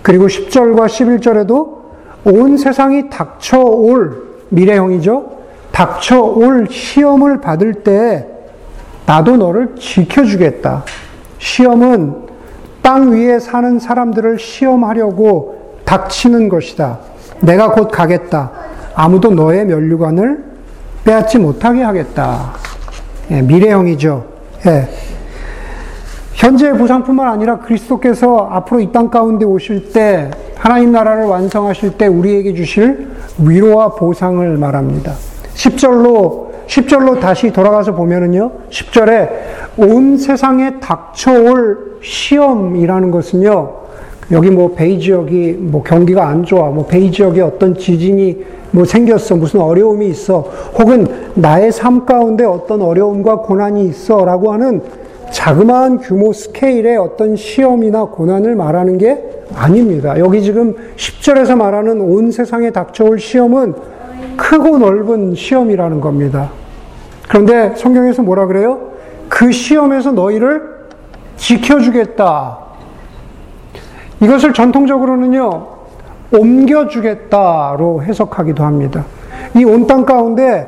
그리고 0.02 0.26
10절과 0.26 0.86
11절에도 0.86 1.80
온 2.24 2.56
세상이 2.56 3.10
닥쳐올 3.10 4.30
미래형이죠. 4.48 5.30
닥쳐올 5.72 6.68
시험을 6.70 7.40
받을 7.40 7.74
때 7.74 8.26
나도 9.10 9.36
너를 9.36 9.74
지켜주겠다. 9.76 10.84
시험은 11.38 12.14
땅 12.80 13.10
위에 13.10 13.40
사는 13.40 13.80
사람들을 13.80 14.38
시험하려고 14.38 15.80
닥치는 15.84 16.48
것이다. 16.48 17.00
내가 17.40 17.72
곧 17.72 17.88
가겠다. 17.90 18.52
아무도 18.94 19.32
너의 19.32 19.66
면류관을 19.66 20.44
빼앗지 21.02 21.38
못하게 21.40 21.82
하겠다. 21.82 22.52
예, 23.32 23.42
미래형이죠. 23.42 24.24
예. 24.66 24.88
현재의 26.34 26.78
보상뿐만 26.78 27.26
아니라 27.28 27.58
그리스도께서 27.58 28.48
앞으로 28.52 28.78
이 28.78 28.92
땅 28.92 29.10
가운데 29.10 29.44
오실 29.44 29.92
때 29.92 30.30
하나님 30.56 30.92
나라를 30.92 31.24
완성하실 31.24 31.98
때 31.98 32.06
우리에게 32.06 32.54
주실 32.54 33.08
위로와 33.38 33.88
보상을 33.96 34.56
말합니다. 34.56 35.14
10절로 35.54 36.49
10절로 36.70 37.18
다시 37.18 37.52
돌아가서 37.52 37.96
보면은요, 37.96 38.52
10절에 38.70 39.28
온 39.76 40.16
세상에 40.16 40.78
닥쳐올 40.78 41.98
시험이라는 42.00 43.10
것은요, 43.10 43.72
여기 44.30 44.50
뭐 44.50 44.72
베이 44.72 45.00
지역이 45.00 45.56
뭐 45.58 45.82
경기가 45.82 46.28
안 46.28 46.44
좋아, 46.44 46.68
뭐 46.68 46.86
베이 46.86 47.10
지역에 47.10 47.40
어떤 47.40 47.76
지진이 47.76 48.44
뭐 48.70 48.84
생겼어, 48.84 49.34
무슨 49.34 49.60
어려움이 49.60 50.06
있어, 50.10 50.48
혹은 50.78 51.08
나의 51.34 51.72
삶 51.72 52.06
가운데 52.06 52.44
어떤 52.44 52.82
어려움과 52.82 53.38
고난이 53.38 53.86
있어 53.86 54.24
라고 54.24 54.52
하는 54.52 54.80
자그마한 55.32 55.98
규모 55.98 56.32
스케일의 56.32 56.96
어떤 56.98 57.34
시험이나 57.34 58.04
고난을 58.04 58.54
말하는 58.54 58.96
게 58.96 59.18
아닙니다. 59.56 60.16
여기 60.20 60.40
지금 60.40 60.76
10절에서 60.94 61.56
말하는 61.56 62.00
온 62.00 62.30
세상에 62.30 62.70
닥쳐올 62.70 63.18
시험은 63.18 63.74
크고 64.36 64.78
넓은 64.78 65.34
시험이라는 65.34 66.00
겁니다. 66.00 66.59
그런데 67.30 67.72
성경에서 67.76 68.22
뭐라 68.22 68.46
그래요? 68.46 68.90
그 69.28 69.52
시험에서 69.52 70.10
너희를 70.10 70.62
지켜주겠다. 71.36 72.58
이것을 74.20 74.52
전통적으로는요, 74.52 75.66
옮겨주겠다로 76.32 78.02
해석하기도 78.02 78.64
합니다. 78.64 79.04
이 79.54 79.64
온 79.64 79.86
땅 79.86 80.04
가운데 80.04 80.66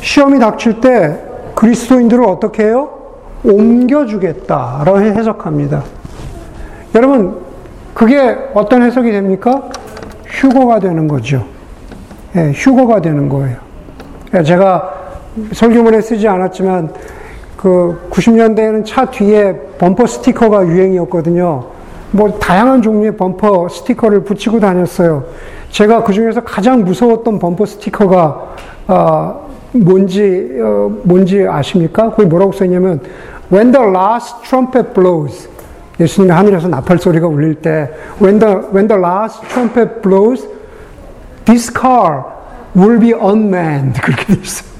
시험이 0.00 0.40
닥칠 0.40 0.80
때 0.80 1.20
그리스도인들을 1.54 2.24
어떻게 2.24 2.64
해요? 2.64 2.90
옮겨주겠다라고 3.44 5.00
해석합니다. 5.02 5.84
여러분, 6.96 7.36
그게 7.94 8.36
어떤 8.54 8.82
해석이 8.82 9.12
됩니까? 9.12 9.68
휴거가 10.26 10.80
되는 10.80 11.06
거죠. 11.06 11.44
예, 12.34 12.50
휴거가 12.52 13.00
되는 13.00 13.28
거예요. 13.28 13.58
예, 14.34 14.42
제가 14.42 14.91
설교문에 15.52 16.00
쓰지 16.00 16.28
않았지만 16.28 16.92
그 17.56 18.08
90년대에는 18.10 18.84
차 18.84 19.06
뒤에 19.06 19.54
범퍼 19.78 20.06
스티커가 20.06 20.66
유행이었거든요. 20.66 21.64
뭐 22.10 22.38
다양한 22.38 22.82
종류의 22.82 23.16
범퍼 23.16 23.68
스티커를 23.68 24.24
붙이고 24.24 24.60
다녔어요. 24.60 25.24
제가 25.70 26.04
그 26.04 26.12
중에서 26.12 26.42
가장 26.42 26.84
무서웠던 26.84 27.38
범퍼 27.38 27.64
스티커가 27.64 28.54
어, 28.88 29.48
뭔지 29.72 30.58
어, 30.60 30.92
뭔지 31.04 31.46
아십니까? 31.48 32.10
거기 32.10 32.26
뭐라고 32.26 32.52
써있냐면 32.52 33.00
When 33.50 33.72
the 33.72 33.86
last 33.88 34.42
trumpet 34.42 34.92
blows 34.92 35.48
예수님이 35.98 36.32
하늘에서 36.32 36.68
나팔 36.68 36.98
소리가 36.98 37.26
울릴 37.26 37.54
때 37.54 37.90
When 38.20 38.38
the 38.38 38.54
when 38.74 38.88
the 38.88 39.00
last 39.00 39.40
trumpet 39.48 40.02
blows 40.02 40.46
this 41.44 41.72
car 41.72 42.24
will 42.76 42.98
be 42.98 43.12
unmanned 43.12 44.00
그렇게 44.02 44.34
돼 44.34 44.40
있어요. 44.40 44.71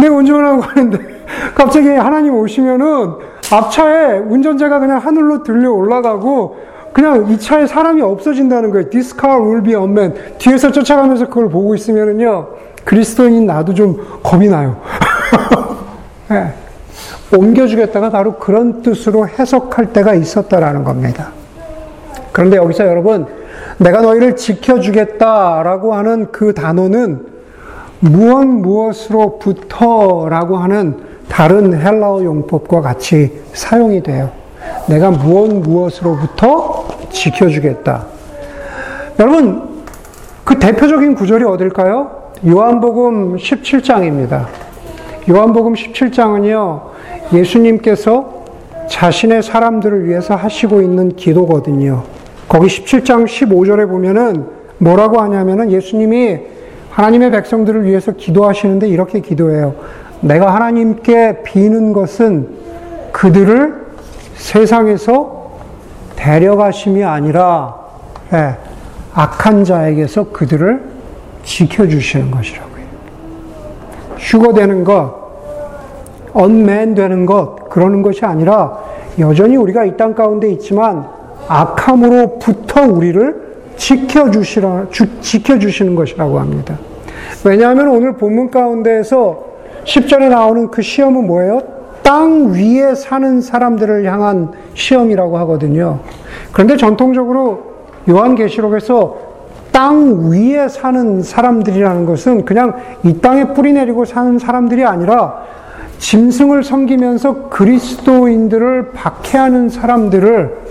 내가 0.00 0.14
운전하고 0.16 0.60
가는데 0.60 0.98
갑자기 1.54 1.88
하나님 1.88 2.34
오시면은 2.34 3.14
앞차에 3.52 4.18
운전자가 4.18 4.78
그냥 4.78 4.98
하늘로 4.98 5.42
들려 5.42 5.72
올라가고 5.72 6.58
그냥 6.92 7.30
이 7.30 7.38
차에 7.38 7.66
사람이 7.66 8.02
없어진다는 8.02 8.70
거예요. 8.70 8.90
This 8.90 9.14
car 9.18 9.40
will 9.40 9.62
be 9.62 9.74
unmanned. 9.74 10.38
뒤에서 10.38 10.72
쫓아가면서 10.72 11.26
그걸 11.26 11.48
보고 11.48 11.74
있으면은요 11.74 12.48
그리스도인 12.84 13.46
나도 13.46 13.74
좀 13.74 13.96
겁이 14.22 14.48
나요. 14.48 14.80
네. 16.28 16.54
옮겨주겠다가 17.36 18.10
바로 18.10 18.34
그런 18.36 18.82
뜻으로 18.82 19.28
해석할 19.28 19.92
때가 19.92 20.14
있었다라는 20.14 20.82
겁니다. 20.82 21.30
그런데 22.32 22.56
여기서 22.56 22.86
여러분, 22.86 23.26
내가 23.78 24.00
너희를 24.00 24.36
지켜주겠다라고 24.36 25.94
하는 25.94 26.32
그 26.32 26.54
단어는 26.54 27.26
무엇 28.00 28.46
무엇으로부터라고 28.46 30.56
하는 30.56 30.96
다른 31.28 31.78
헬라어 31.78 32.24
용법과 32.24 32.80
같이 32.80 33.42
사용이 33.52 34.02
돼요. 34.02 34.30
내가 34.88 35.10
무엇 35.10 35.52
무엇으로부터 35.52 36.88
지켜주겠다. 37.10 38.06
여러분, 39.18 39.84
그 40.44 40.58
대표적인 40.58 41.14
구절이 41.14 41.44
어딜까요? 41.44 42.32
요한복음 42.46 43.36
17장입니다. 43.36 44.46
요한복음 45.28 45.74
17장은요, 45.74 46.80
예수님께서 47.32 48.40
자신의 48.88 49.42
사람들을 49.42 50.08
위해서 50.08 50.34
하시고 50.34 50.82
있는 50.82 51.16
기도거든요. 51.16 52.02
거기 52.48 52.66
17장 52.66 53.26
15절에 53.26 53.88
보면은 53.88 54.46
뭐라고 54.78 55.20
하냐면은 55.20 55.70
예수님이 55.70 56.40
하나님의 56.90 57.30
백성들을 57.30 57.84
위해서 57.84 58.12
기도하시는데 58.12 58.88
이렇게 58.88 59.20
기도해요. 59.20 59.74
내가 60.20 60.54
하나님께 60.54 61.42
비는 61.44 61.92
것은 61.92 62.48
그들을 63.12 63.86
세상에서 64.34 65.50
데려가심이 66.16 67.02
아니라 67.04 67.76
예, 68.32 68.56
악한 69.14 69.64
자에게서 69.64 70.30
그들을 70.30 70.82
지켜주시는 71.44 72.30
것이라고요. 72.30 72.70
휴거되는 74.18 74.84
것, 74.84 75.14
언맨 76.32 76.94
되는 76.94 77.26
것, 77.26 77.68
그러는 77.70 78.02
것이 78.02 78.24
아니라 78.24 78.78
여전히 79.18 79.56
우리가 79.56 79.84
이 79.84 79.96
땅 79.96 80.14
가운데 80.14 80.50
있지만 80.52 81.06
악함으로부터 81.48 82.82
우리를 82.82 83.49
지켜주시라, 83.80 84.88
주, 84.90 85.20
지켜주시는 85.20 85.94
것이라고 85.94 86.38
합니다. 86.38 86.78
왜냐하면 87.44 87.88
오늘 87.88 88.12
본문 88.12 88.50
가운데에서 88.50 89.42
10절에 89.84 90.28
나오는 90.28 90.70
그 90.70 90.82
시험은 90.82 91.26
뭐예요? 91.26 91.62
땅 92.02 92.52
위에 92.52 92.94
사는 92.94 93.40
사람들을 93.40 94.04
향한 94.04 94.52
시험이라고 94.74 95.38
하거든요. 95.38 96.00
그런데 96.52 96.76
전통적으로 96.76 97.70
요한계시록에서 98.08 99.30
땅 99.72 100.28
위에 100.30 100.68
사는 100.68 101.22
사람들이라는 101.22 102.04
것은 102.04 102.44
그냥 102.44 102.74
이 103.02 103.20
땅에 103.20 103.54
뿌리 103.54 103.72
내리고 103.72 104.04
사는 104.04 104.38
사람들이 104.38 104.84
아니라 104.84 105.44
짐승을 105.98 106.64
섬기면서 106.64 107.48
그리스도인들을 107.48 108.92
박해하는 108.92 109.70
사람들을 109.70 110.69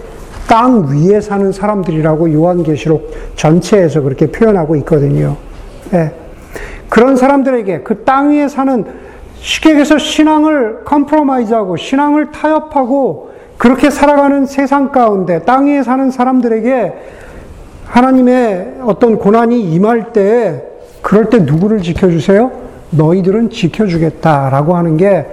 땅 0.49 0.87
위에 0.89 1.21
사는 1.21 1.51
사람들이라고 1.51 2.33
요한계시록 2.33 3.13
전체에서 3.35 4.01
그렇게 4.01 4.31
표현하고 4.31 4.75
있거든요. 4.77 5.37
네. 5.91 6.11
그런 6.89 7.15
사람들에게 7.15 7.81
그 7.81 8.03
땅 8.03 8.31
위에 8.31 8.47
사는 8.47 8.83
쉽게 9.35 9.69
얘기해서 9.69 9.99
신앙을 9.99 10.83
컴프로마이즈하고 10.85 11.77
신앙을 11.77 12.31
타협하고 12.31 13.29
그렇게 13.59 13.91
살아가는 13.91 14.47
세상 14.47 14.91
가운데 14.91 15.43
땅 15.43 15.67
위에 15.67 15.83
사는 15.83 16.09
사람들에게 16.09 16.93
하나님의 17.85 18.73
어떤 18.81 19.17
고난이 19.19 19.61
임할 19.61 20.13
때 20.13 20.63
그럴 21.01 21.29
때 21.29 21.37
누구를 21.39 21.81
지켜주세요? 21.81 22.51
너희들은 22.89 23.51
지켜주겠다라고 23.51 24.75
하는 24.75 24.97
게 24.97 25.25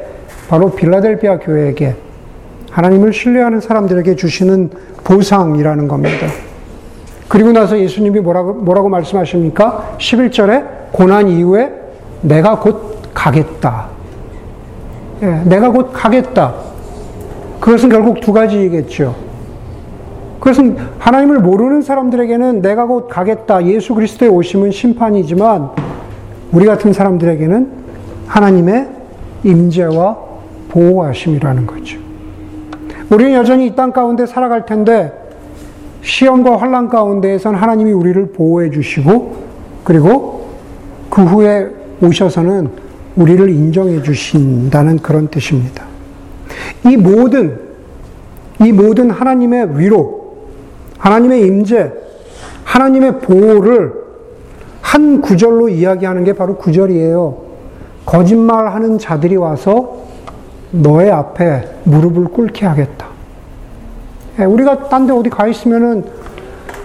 바로 0.51 0.71
빌라델비아 0.73 1.39
교회에게 1.39 1.95
하나님을 2.71 3.15
신뢰하는 3.15 3.61
사람들에게 3.61 4.17
주시는 4.17 4.71
보상이라는 5.07 5.87
겁니다. 5.87 6.27
그리고 7.29 7.53
나서 7.53 7.79
예수님이 7.79 8.21
뭐라고, 8.21 8.55
뭐라고 8.55 8.89
말씀하십니까? 8.89 9.97
11절에 9.99 10.93
고난 10.93 11.29
이후에 11.29 11.73
내가 12.23 12.59
곧 12.59 13.01
가겠다. 13.15 13.87
예, 15.23 15.27
내가 15.45 15.71
곧 15.71 15.91
가겠다. 15.93 16.55
그것은 17.61 17.89
결국 17.89 18.21
두 18.21 18.33
가지이겠죠. 18.33 19.15
그것은 20.41 20.77
하나님을 20.99 21.39
모르는 21.39 21.83
사람들에게는 21.83 22.63
내가 22.63 22.87
곧 22.87 23.09
가겠다. 23.09 23.65
예수 23.67 23.95
그리스도의 23.95 24.31
오심은 24.31 24.73
심판이지만 24.73 25.71
우리 26.53 26.67
같은 26.67 26.93
사람들에게는 26.93 27.71
하나님의 28.27 28.89
임재와 29.45 30.17
보호하심이라는 30.69 31.67
거죠. 31.67 32.06
우리는 33.11 33.33
여전히 33.35 33.67
이 33.67 33.75
땅 33.75 33.93
가운데 33.93 34.27
살아갈 34.27 34.67
텐데 34.67 35.13
시험과 36.03 36.57
환란 36.57 36.89
가운데에선 36.89 37.55
하나님이 37.55 37.93
우리를 37.93 38.33
보호해 38.33 38.71
주시고 38.71 39.37
그리고 39.85 40.49
그 41.11 41.23
후에 41.23 41.69
오셔서는 42.03 42.69
우리를 43.17 43.49
인정해 43.49 44.03
주신다는 44.03 44.99
그런 44.99 45.29
뜻입니다. 45.29 45.85
이 46.85 46.97
모든 46.97 47.59
이 48.61 48.73
모든 48.73 49.11
하나님의 49.11 49.79
위로, 49.79 50.37
하나님의 50.99 51.43
임재, 51.43 51.93
하나님의 52.65 53.21
보호를 53.21 53.93
한 54.81 55.21
구절로 55.21 55.69
이야기하는 55.69 56.25
게 56.25 56.33
바로 56.33 56.57
구절이에요. 56.57 57.45
거짓말하는 58.07 58.99
자들이 58.99 59.37
와서 59.37 60.06
너의 60.83 61.11
앞에 61.11 61.69
무릎을 61.85 62.25
꿇게 62.29 62.67
하겠다. 62.67 63.07
예, 64.39 64.45
우리가 64.45 64.89
딴 64.89 65.07
데 65.07 65.13
어디 65.13 65.31
가 65.31 65.47
있으면은 65.47 66.05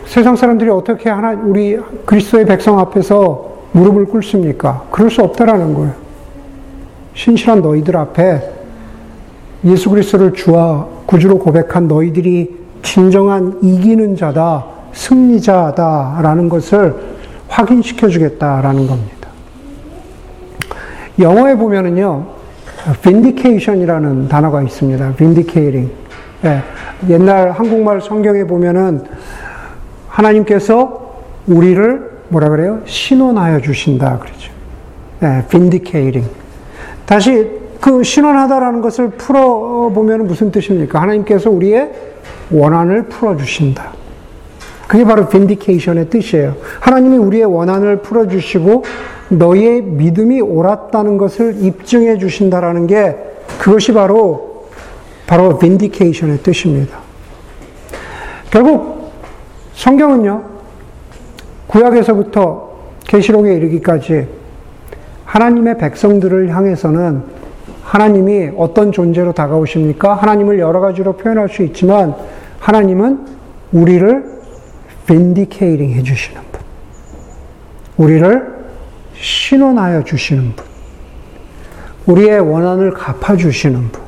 세상 0.05 0.35
사람들이 0.35 0.69
어떻게 0.69 1.09
하나 1.09 1.31
우리 1.31 1.79
그리스도의 2.05 2.45
백성 2.45 2.79
앞에서 2.79 3.51
무릎을 3.73 4.05
꿇습니까? 4.05 4.85
그럴 4.91 5.09
수 5.09 5.21
없다라는 5.21 5.73
거예요. 5.73 5.93
신실한 7.13 7.61
너희들 7.61 7.95
앞에 7.97 8.41
예수 9.65 9.89
그리스도를 9.89 10.33
주와 10.33 10.87
구주로 11.05 11.39
고백한 11.39 11.87
너희들이 11.87 12.57
진정한 12.83 13.59
이기는 13.61 14.15
자다, 14.15 14.65
승리자다라는 14.93 16.49
것을 16.49 16.95
확인시켜 17.47 18.07
주겠다라는 18.07 18.87
겁니다. 18.87 19.29
영어에 21.19 21.55
보면은요, 21.55 22.25
vindication이라는 23.01 24.27
단어가 24.27 24.61
있습니다. 24.61 25.13
vindicating. 25.15 25.91
예, 26.45 26.61
옛날 27.09 27.51
한국말 27.51 28.01
성경에 28.01 28.45
보면은 28.45 29.03
하나님께서 30.07 31.15
우리를 31.47 32.11
뭐라 32.29 32.49
그래요? 32.49 32.81
신원하여 32.85 33.61
주신다 33.61 34.17
그러죠. 34.19 34.51
예, 35.23 35.43
vindicating. 35.47 36.29
다시 37.05 37.47
그 37.79 38.03
신원하다라는 38.03 38.81
것을 38.81 39.09
풀어 39.09 39.91
보면 39.93 40.27
무슨 40.27 40.51
뜻입니까? 40.51 41.01
하나님께서 41.01 41.49
우리의 41.49 41.91
원한을 42.51 43.03
풀어 43.03 43.35
주신다. 43.35 43.91
그게 44.87 45.03
바로 45.03 45.27
vindication의 45.27 46.09
뜻이에요. 46.09 46.55
하나님이 46.79 47.17
우리의 47.17 47.45
원한을 47.45 47.97
풀어 48.01 48.27
주시고 48.27 48.83
너의 49.31 49.81
믿음이 49.81 50.41
옳았다는 50.41 51.17
것을 51.17 51.63
입증해 51.63 52.17
주신다라는 52.17 52.87
게 52.87 53.15
그것이 53.59 53.93
바로 53.93 54.67
바로 55.25 55.57
vindication의 55.57 56.39
뜻입니다. 56.39 56.97
결국 58.49 59.11
성경은요 59.73 60.43
구약에서부터 61.67 62.71
계시록에 63.07 63.53
이르기까지 63.55 64.27
하나님의 65.23 65.77
백성들을 65.77 66.53
향해서는 66.53 67.23
하나님이 67.83 68.51
어떤 68.57 68.91
존재로 68.91 69.31
다가오십니까? 69.31 70.13
하나님을 70.13 70.59
여러 70.59 70.81
가지로 70.81 71.13
표현할 71.13 71.47
수 71.47 71.63
있지만 71.63 72.15
하나님은 72.59 73.25
우리를 73.71 74.41
vindicating 75.05 75.93
해 75.93 76.03
주시는 76.03 76.41
분. 76.51 76.61
우리를 77.97 78.60
신원하여 79.21 80.03
주시는 80.03 80.55
분. 80.55 80.65
우리의 82.07 82.39
원한을 82.39 82.91
갚아주시는 82.91 83.91
분. 83.91 84.01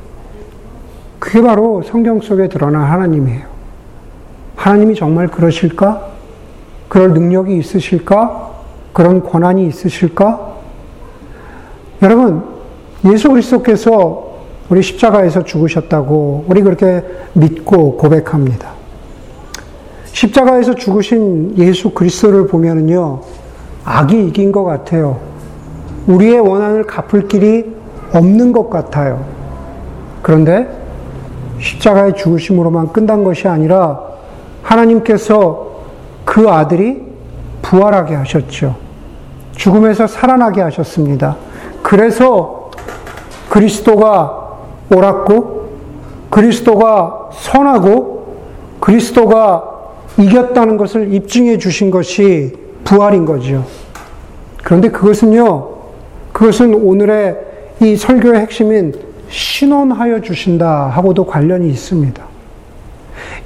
그게 1.20 1.42
바로 1.42 1.84
성경 1.84 2.20
속에 2.20 2.50
드러난 2.50 2.84
하나님이에요. 2.84 3.46
하나님이 4.56 4.96
정말 4.96 5.28
그러실까? 5.28 6.10
그럴 6.90 7.14
능력이 7.14 7.56
있으실까? 7.58 8.52
그런 8.92 9.24
권한이 9.24 9.68
있으실까? 9.68 10.54
여러분, 12.02 12.44
예수 13.06 13.30
그리스도께서 13.30 14.34
우리 14.70 14.82
십자가에서 14.82 15.44
죽으셨다고 15.44 16.46
우리 16.48 16.62
그렇게 16.62 17.04
믿고 17.34 17.98
고백합니다. 17.98 18.72
십자가에서 20.06 20.76
죽으신 20.76 21.58
예수 21.58 21.92
그리스도를 21.92 22.48
보면은요, 22.48 23.22
악이 23.86 24.28
이긴 24.28 24.52
것 24.52 24.64
같아요. 24.64 25.20
우리의 26.08 26.40
원한을 26.40 26.86
갚을 26.86 27.28
길이 27.28 27.74
없는 28.14 28.52
것 28.52 28.70
같아요. 28.70 29.26
그런데 30.22 30.70
십자가의 31.60 32.16
죽으심으로만 32.16 32.94
끝난 32.94 33.24
것이 33.24 33.48
아니라 33.48 34.02
하나님께서 34.62 35.72
그 36.26 36.50
아들이 36.50 37.04
부활하게 37.62 38.16
하셨죠. 38.16 38.76
죽음에서 39.56 40.08
살아나게 40.08 40.62
하셨습니다. 40.62 41.38
그래서 41.82 42.72
그리스도가 43.50 44.50
옳았고, 44.94 45.70
그리스도가 46.30 47.30
선하고, 47.34 48.38
그리스도가 48.80 49.64
이겼다는 50.18 50.78
것을 50.78 51.14
입증해 51.14 51.58
주신 51.58 51.92
것이 51.92 52.63
부활인 52.94 53.26
거죠. 53.26 53.66
그런데 54.64 54.90
그것은요, 54.90 55.68
그것은 56.32 56.76
오늘의 56.76 57.38
이 57.82 57.96
설교의 57.96 58.40
핵심인 58.42 58.94
신원하여 59.30 60.22
주신다 60.22 60.90
하고도 60.90 61.26
관련이 61.26 61.68
있습니다. 61.70 62.24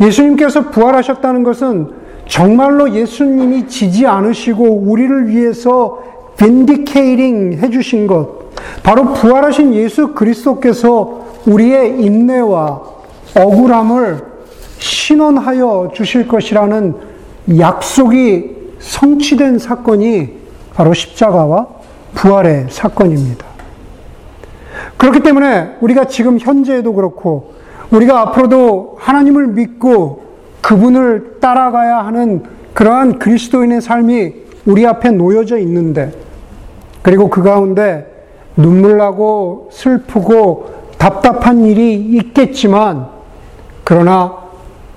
예수님께서 0.02 0.70
부활하셨다는 0.70 1.44
것은 1.44 1.88
정말로 2.28 2.94
예수님이 2.94 3.70
지지 3.70 4.06
않으시고 4.06 4.66
우리를 4.66 5.30
위해서 5.30 6.04
빈디케이링 6.38 7.60
해주신 7.62 8.06
것, 8.06 8.54
바로 8.84 9.14
부활하신 9.14 9.74
예수 9.76 10.10
그리스도께서 10.10 11.26
우리의 11.46 12.04
인내와 12.04 12.82
억울함을 13.38 14.24
신원하여 14.78 15.92
주실 15.94 16.28
것이라는 16.28 16.96
약속이 17.58 18.57
성취된 18.80 19.60
사건이 19.60 20.38
바로 20.74 20.94
십자가와 20.94 21.68
부활의 22.14 22.68
사건입니다. 22.70 23.46
그렇기 24.98 25.22
때문에 25.22 25.78
우리가 25.82 26.06
지금 26.06 26.40
현재에도 26.40 26.94
그렇고 26.94 27.54
우리가 27.92 28.22
앞으로도 28.22 28.98
하나님을 29.00 29.48
믿고 29.48 30.24
그분을 30.62 31.38
따라가야 31.40 32.06
하는 32.06 32.44
그러한 32.74 33.20
그리스도인의 33.20 33.82
삶이 33.82 34.34
우리 34.66 34.86
앞에 34.86 35.12
놓여져 35.12 35.58
있는데 35.60 36.14
그리고 37.02 37.30
그 37.30 37.42
가운데 37.42 38.14
눈물 38.56 38.98
나고 38.98 39.70
슬프고 39.72 40.76
답답한 40.98 41.64
일이 41.64 41.94
있겠지만 41.96 43.08
그러나 43.84 44.36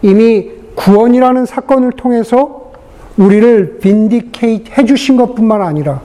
이미 0.03 0.51
구원이라는 0.75 1.47
사건을 1.47 1.93
통해서 1.93 2.60
우리를 3.17 3.79
빈디케이트 3.79 4.71
해주신 4.79 5.17
것뿐만 5.17 5.63
아니라 5.63 6.01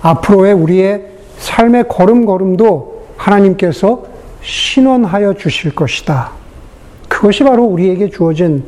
앞으로의 0.00 0.54
우리의 0.54 1.06
삶의 1.38 1.88
걸음걸음도 1.88 3.06
하나님께서 3.16 4.04
신원하여 4.42 5.34
주실 5.34 5.74
것이다. 5.74 6.30
그것이 7.08 7.44
바로 7.44 7.64
우리에게 7.64 8.10
주어진 8.10 8.64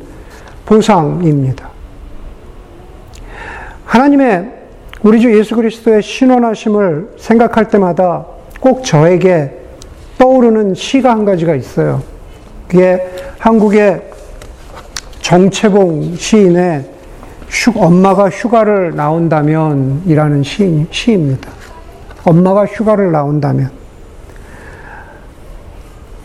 보상입니다. 0.65 1.69
하나님의 3.85 4.51
우리 5.01 5.21
주 5.21 5.35
예수 5.37 5.55
그리스도의 5.55 6.03
신원하심을 6.03 7.13
생각할 7.17 7.69
때마다 7.69 8.25
꼭 8.59 8.83
저에게 8.83 9.57
떠오르는 10.17 10.75
시가 10.75 11.11
한 11.11 11.25
가지가 11.25 11.55
있어요. 11.55 12.03
그게 12.67 13.01
한국의 13.39 14.01
정채봉 15.21 16.15
시인의 16.17 16.98
휴, 17.49 17.71
엄마가 17.75 18.29
휴가를 18.29 18.95
나온다면 18.95 20.03
이라는 20.05 20.43
시, 20.43 20.85
시입니다. 20.91 21.49
엄마가 22.23 22.65
휴가를 22.65 23.11
나온다면. 23.11 23.71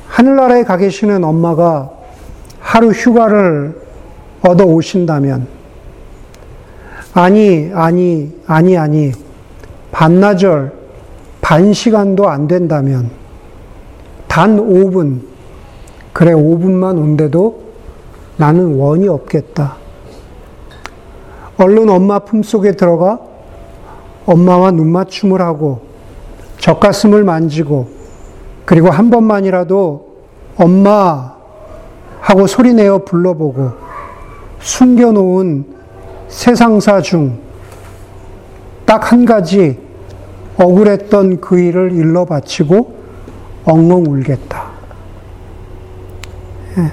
하늘나라에 0.08 0.64
가 0.64 0.76
계시는 0.76 1.24
엄마가 1.24 1.90
하루 2.60 2.90
휴가를 2.90 3.80
얻어 4.42 4.64
오신다면, 4.64 5.46
아니, 7.14 7.70
아니, 7.74 8.32
아니, 8.46 8.76
아니, 8.76 9.12
반나절, 9.90 10.72
반 11.40 11.72
시간도 11.72 12.28
안 12.28 12.46
된다면, 12.46 13.10
단 14.28 14.56
5분, 14.56 15.20
그래, 16.12 16.32
5분만 16.32 16.98
온데도 16.98 17.62
나는 18.36 18.76
원이 18.76 19.08
없겠다. 19.08 19.83
얼른 21.56 21.88
엄마 21.88 22.18
품속에 22.18 22.72
들어가 22.72 23.20
엄마와 24.26 24.70
눈맞춤을 24.72 25.40
하고 25.40 25.82
젖가슴을 26.58 27.24
만지고 27.24 27.88
그리고 28.64 28.90
한 28.90 29.10
번만이라도 29.10 30.14
엄마 30.56 31.34
하고 32.20 32.46
소리내어 32.46 33.04
불러보고 33.04 33.72
숨겨놓은 34.60 35.66
세상사 36.28 37.00
중 37.02 37.44
딱 38.86 39.12
한 39.12 39.24
가지 39.24 39.78
억울했던 40.56 41.40
그 41.40 41.58
일을 41.58 41.92
일러 41.92 42.24
바치고 42.24 42.94
엉엉 43.64 44.04
울겠다. 44.06 44.64
예. 46.78 46.92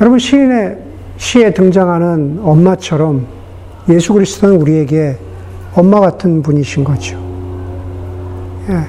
여러분 0.00 0.18
시인의 0.18 0.85
시에 1.16 1.52
등장하는 1.52 2.40
엄마처럼 2.42 3.26
예수 3.88 4.12
그리스도는 4.12 4.60
우리에게 4.60 5.16
엄마 5.74 6.00
같은 6.00 6.42
분이신 6.42 6.84
거죠. 6.84 7.16
예. 8.68 8.80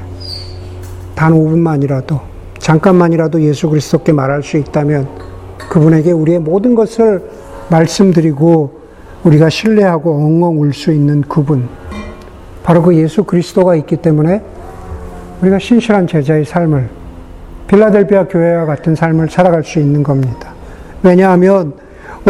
단 1.15 1.33
5분만이라도, 1.33 2.19
잠깐만이라도 2.59 3.41
예수 3.41 3.69
그리스도께 3.69 4.11
말할 4.11 4.43
수 4.43 4.57
있다면 4.57 5.07
그분에게 5.69 6.11
우리의 6.11 6.39
모든 6.39 6.75
것을 6.75 7.23
말씀드리고 7.69 8.77
우리가 9.23 9.49
신뢰하고 9.49 10.11
엉엉 10.13 10.61
울 10.61 10.71
수 10.73 10.91
있는 10.91 11.21
그분. 11.21 11.67
바로 12.63 12.81
그 12.81 12.95
예수 12.95 13.23
그리스도가 13.23 13.75
있기 13.75 13.97
때문에 13.97 14.41
우리가 15.41 15.59
신실한 15.59 16.07
제자의 16.07 16.45
삶을 16.45 16.89
빌라델비아 17.67 18.27
교회와 18.27 18.65
같은 18.65 18.95
삶을 18.95 19.29
살아갈 19.29 19.63
수 19.63 19.79
있는 19.79 20.03
겁니다. 20.03 20.53
왜냐하면 21.03 21.73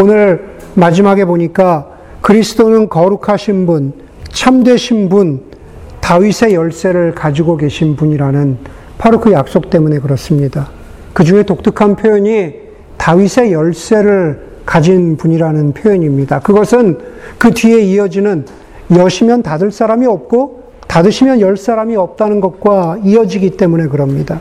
오늘 0.00 0.56
마지막에 0.74 1.24
보니까 1.24 1.88
그리스도는 2.20 2.88
거룩하신 2.88 3.66
분, 3.66 3.92
참되신 4.30 5.08
분, 5.08 5.42
다윗의 6.00 6.54
열쇠를 6.54 7.14
가지고 7.14 7.56
계신 7.56 7.96
분이라는 7.96 8.58
바로 8.96 9.20
그 9.20 9.32
약속 9.32 9.70
때문에 9.70 9.98
그렇습니다. 9.98 10.68
그 11.12 11.24
중에 11.24 11.42
독특한 11.42 11.96
표현이 11.96 12.54
다윗의 12.96 13.52
열쇠를 13.52 14.46
가진 14.64 15.16
분이라는 15.16 15.72
표현입니다. 15.72 16.40
그것은 16.40 16.98
그 17.38 17.50
뒤에 17.50 17.80
이어지는 17.80 18.46
여시면 18.94 19.42
닫을 19.42 19.72
사람이 19.72 20.06
없고 20.06 20.62
닫으시면 20.86 21.40
열 21.40 21.56
사람이 21.56 21.96
없다는 21.96 22.40
것과 22.40 22.98
이어지기 23.04 23.50
때문에 23.50 23.88
그럽니다. 23.88 24.40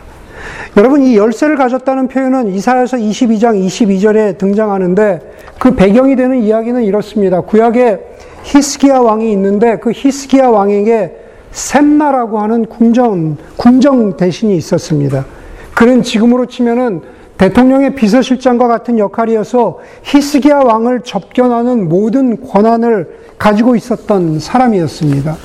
여러분 0.76 1.02
이 1.02 1.17
열쇠를 1.17 1.56
가졌다는 1.56 2.08
표현은 2.08 2.50
이사야서 2.50 2.97
22장 2.97 3.65
22절에 3.65 4.38
등장하는데 4.38 5.19
그 5.60 5.76
배경이 5.76 6.15
되는 6.15 6.41
이야기는 6.41 6.84
이렇습니다. 6.84 7.41
구약에 7.41 8.00
히스기야 8.43 9.00
왕이 9.00 9.32
있는데 9.34 9.78
그 9.78 9.91
히스기야 9.91 10.47
왕에게 10.47 11.15
셈나라고 11.52 12.39
하는 12.39 12.65
궁정 12.65 13.38
궁정 13.56 14.15
대신이 14.17 14.56
있었습니다. 14.58 15.26
그는 15.73 16.04
지금으로 16.04 16.45
치면은 16.45 17.02
대통령의 17.38 17.95
비서실장과 17.95 18.67
같은 18.67 18.97
역할이어서 18.97 19.80
히스기야 20.04 20.58
왕을 20.60 21.02
접견하는 21.02 21.88
모든 21.88 22.41
권한을 22.47 23.17
가지고 23.38 23.76
있었던 23.76 24.39
사람이었습니다. 24.39 25.36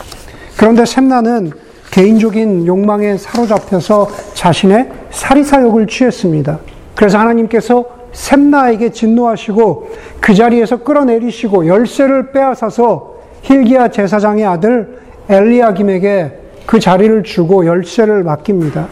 그런데 0.56 0.86
셈나는 0.86 1.52
개인적인 1.92 2.66
욕망에 2.66 3.16
사로잡혀서 3.18 4.08
자신의 4.34 4.90
사리사욕을 5.10 5.86
취했습니다. 5.86 6.58
그래서 6.96 7.18
하나님께서 7.18 7.84
셈나에게 8.12 8.90
진노하시고 8.90 9.88
그 10.20 10.34
자리에서 10.34 10.78
끌어내리시고 10.82 11.66
열쇠를 11.66 12.32
빼앗아서 12.32 13.16
힐기야 13.42 13.88
제사장의 13.88 14.44
아들 14.44 14.98
엘리야김에게 15.28 16.38
그 16.66 16.80
자리를 16.80 17.22
주고 17.24 17.66
열쇠를 17.66 18.22
맡깁니다. 18.22 18.88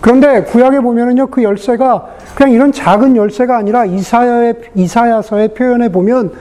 그런데 0.00 0.44
구약에 0.44 0.80
보면은요, 0.80 1.26
그 1.28 1.42
열쇠가 1.42 2.06
그냥 2.34 2.52
이런 2.52 2.72
작은 2.72 3.16
열쇠가 3.16 3.56
아니라 3.56 3.84
이사야의, 3.84 4.54
이사야서의 4.74 5.54
표현에 5.54 5.90
보면 5.90 6.32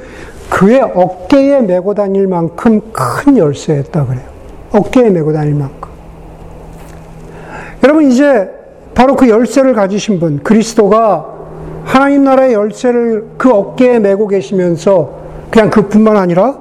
그의 0.49 0.81
어깨에 0.81 1.61
메고 1.61 1.93
다닐 1.93 2.27
만큼 2.27 2.81
큰 2.93 3.37
열쇠였다 3.37 4.05
그래요. 4.05 4.23
어깨에 4.71 5.09
메고 5.09 5.33
다닐 5.33 5.55
만큼. 5.55 5.78
여러분, 7.83 8.11
이제 8.11 8.49
바로 8.93 9.15
그 9.15 9.29
열쇠를 9.29 9.73
가지신 9.73 10.19
분, 10.19 10.39
그리스도가 10.43 11.39
하나님 11.85 12.23
나라의 12.23 12.53
열쇠를 12.53 13.25
그 13.37 13.49
어깨에 13.49 13.99
메고 13.99 14.27
계시면서 14.27 15.19
그냥 15.49 15.69
그뿐만 15.69 16.17
아니라 16.17 16.57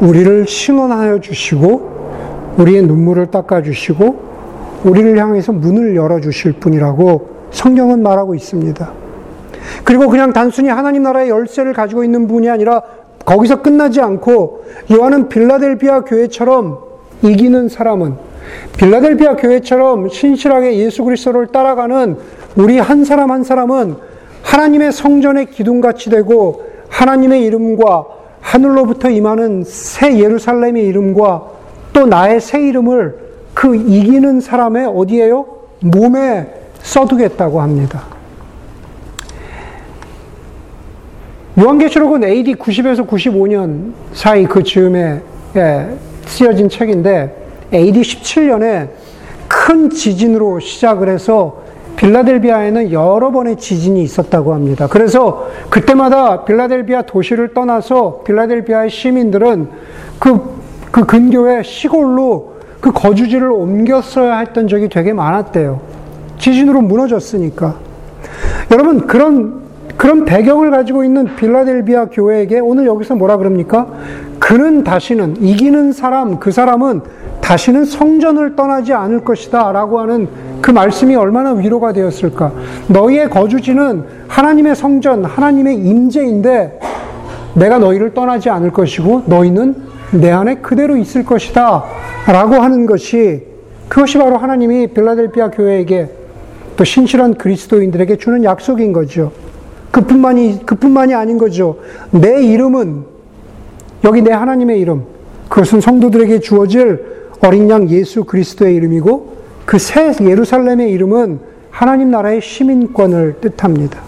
우리를 0.00 0.46
신원하여 0.46 1.20
주시고 1.20 2.54
우리의 2.58 2.82
눈물을 2.82 3.30
닦아 3.30 3.62
주시고 3.62 4.28
우리를 4.84 5.18
향해서 5.18 5.52
문을 5.52 5.96
열어 5.96 6.20
주실 6.20 6.52
분이라고 6.54 7.28
성경은 7.50 8.02
말하고 8.02 8.34
있습니다. 8.34 8.90
그리고 9.84 10.08
그냥 10.08 10.32
단순히 10.32 10.68
하나님 10.68 11.02
나라의 11.02 11.30
열쇠를 11.30 11.72
가지고 11.72 12.04
있는 12.04 12.26
분이 12.26 12.48
아니라 12.48 12.82
거기서 13.24 13.62
끝나지 13.62 14.00
않고 14.00 14.64
요한은 14.92 15.28
빌라델비아 15.28 16.02
교회처럼 16.02 16.78
이기는 17.22 17.68
사람은 17.68 18.14
빌라델비아 18.76 19.36
교회처럼 19.36 20.08
신실하게 20.08 20.78
예수 20.78 21.04
그리스도를 21.04 21.48
따라가는 21.48 22.16
우리 22.56 22.78
한 22.78 23.04
사람 23.04 23.30
한 23.30 23.44
사람은 23.44 23.96
하나님의 24.42 24.92
성전의 24.92 25.50
기둥같이 25.50 26.10
되고 26.10 26.64
하나님의 26.88 27.44
이름과 27.44 28.06
하늘로부터 28.40 29.10
임하는 29.10 29.64
새 29.66 30.18
예루살렘의 30.18 30.86
이름과 30.86 31.42
또 31.92 32.06
나의 32.06 32.40
새 32.40 32.62
이름을 32.66 33.18
그 33.54 33.74
이기는 33.74 34.40
사람의 34.40 34.86
어디에요? 34.86 35.46
몸에 35.80 36.46
써두겠다고 36.82 37.60
합니다. 37.60 38.04
요한계시록은 41.58 42.22
AD 42.22 42.54
90에서 42.54 43.06
95년 43.06 43.92
사이 44.12 44.46
그 44.46 44.62
즈음에 44.62 45.20
예, 45.56 45.88
쓰여진 46.26 46.68
책인데 46.68 47.37
AD 47.72 48.00
17년에 48.00 48.88
큰 49.48 49.90
지진으로 49.90 50.60
시작을 50.60 51.08
해서 51.08 51.62
빌라델비아에는 51.96 52.92
여러 52.92 53.32
번의 53.32 53.56
지진이 53.56 54.02
있었다고 54.02 54.54
합니다. 54.54 54.86
그래서 54.88 55.48
그때마다 55.68 56.44
빌라델비아 56.44 57.02
도시를 57.02 57.54
떠나서 57.54 58.22
빌라델비아의 58.24 58.88
시민들은 58.88 59.68
그, 60.20 60.60
그 60.92 61.04
근교의 61.04 61.64
시골로 61.64 62.58
그 62.80 62.92
거주지를 62.92 63.50
옮겼어야 63.50 64.38
했던 64.38 64.68
적이 64.68 64.88
되게 64.88 65.12
많았대요. 65.12 65.80
지진으로 66.38 66.80
무너졌으니까. 66.82 67.74
여러분, 68.70 69.08
그런, 69.08 69.62
그런 69.96 70.24
배경을 70.24 70.70
가지고 70.70 71.02
있는 71.02 71.34
빌라델비아 71.34 72.06
교회에게 72.06 72.60
오늘 72.60 72.86
여기서 72.86 73.16
뭐라 73.16 73.38
그럽니까? 73.38 73.88
그는 74.38 74.84
다시는, 74.84 75.38
이기는 75.40 75.92
사람, 75.92 76.38
그 76.38 76.52
사람은 76.52 77.00
다시는 77.48 77.86
성전을 77.86 78.56
떠나지 78.56 78.92
않을 78.92 79.24
것이다. 79.24 79.72
라고 79.72 80.00
하는 80.00 80.28
그 80.60 80.70
말씀이 80.70 81.16
얼마나 81.16 81.52
위로가 81.52 81.94
되었을까. 81.94 82.52
너희의 82.88 83.30
거주지는 83.30 84.04
하나님의 84.28 84.76
성전, 84.76 85.24
하나님의 85.24 85.76
임재인데 85.76 86.78
내가 87.54 87.78
너희를 87.78 88.12
떠나지 88.12 88.50
않을 88.50 88.70
것이고 88.70 89.22
너희는 89.24 89.76
내 90.12 90.30
안에 90.30 90.56
그대로 90.56 90.98
있을 90.98 91.24
것이다. 91.24 91.84
라고 92.26 92.56
하는 92.56 92.84
것이 92.84 93.46
그것이 93.88 94.18
바로 94.18 94.36
하나님이 94.36 94.88
빌라델비아 94.88 95.50
교회에게 95.50 96.10
또 96.76 96.84
신실한 96.84 97.36
그리스도인들에게 97.36 98.18
주는 98.18 98.44
약속인 98.44 98.92
거죠. 98.92 99.32
그뿐만이, 99.90 100.66
그뿐만이 100.66 101.14
아닌 101.14 101.38
거죠. 101.38 101.78
내 102.10 102.42
이름은, 102.42 103.04
여기 104.04 104.20
내 104.20 104.32
하나님의 104.32 104.78
이름, 104.78 105.04
그것은 105.48 105.80
성도들에게 105.80 106.40
주어질 106.40 107.17
어린 107.40 107.70
양 107.70 107.88
예수 107.90 108.24
그리스도의 108.24 108.74
이름이고 108.76 109.36
그 109.64 109.78
새 109.78 110.12
예루살렘의 110.20 110.90
이름은 110.92 111.40
하나님 111.70 112.10
나라의 112.10 112.40
시민권을 112.40 113.36
뜻합니다. 113.40 114.00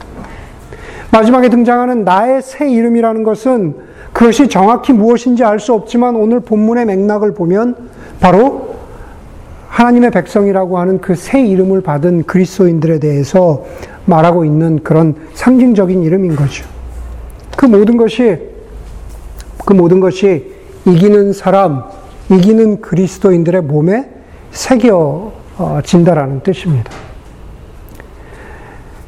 마지막에 1.12 1.48
등장하는 1.48 2.04
나의 2.04 2.42
새 2.42 2.70
이름이라는 2.70 3.22
것은 3.22 3.74
그것이 4.12 4.48
정확히 4.48 4.92
무엇인지 4.92 5.44
알 5.44 5.58
수 5.60 5.72
없지만 5.74 6.16
오늘 6.16 6.40
본문의 6.40 6.86
맥락을 6.86 7.34
보면 7.34 7.76
바로 8.20 8.70
하나님의 9.68 10.10
백성이라고 10.10 10.78
하는 10.78 11.00
그 11.00 11.14
새 11.14 11.40
이름을 11.42 11.80
받은 11.82 12.24
그리스도인들에 12.24 12.98
대해서 12.98 13.64
말하고 14.06 14.44
있는 14.44 14.82
그런 14.82 15.14
상징적인 15.34 16.02
이름인 16.02 16.34
거죠. 16.36 16.64
그 17.56 17.66
모든 17.66 17.96
것이 17.96 18.38
그 19.64 19.72
모든 19.74 20.00
것이 20.00 20.52
이기는 20.86 21.32
사람, 21.32 21.84
이기는 22.30 22.80
그리스도인들의 22.80 23.62
몸에 23.62 24.08
새겨진다라는 24.52 26.40
뜻입니다. 26.40 26.90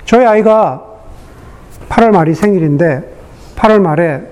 저희 0.04 0.26
아이가 0.26 0.84
8월 1.88 2.10
말이 2.10 2.34
생일인데 2.34 3.02
8월 3.56 3.80
말에 3.80 4.22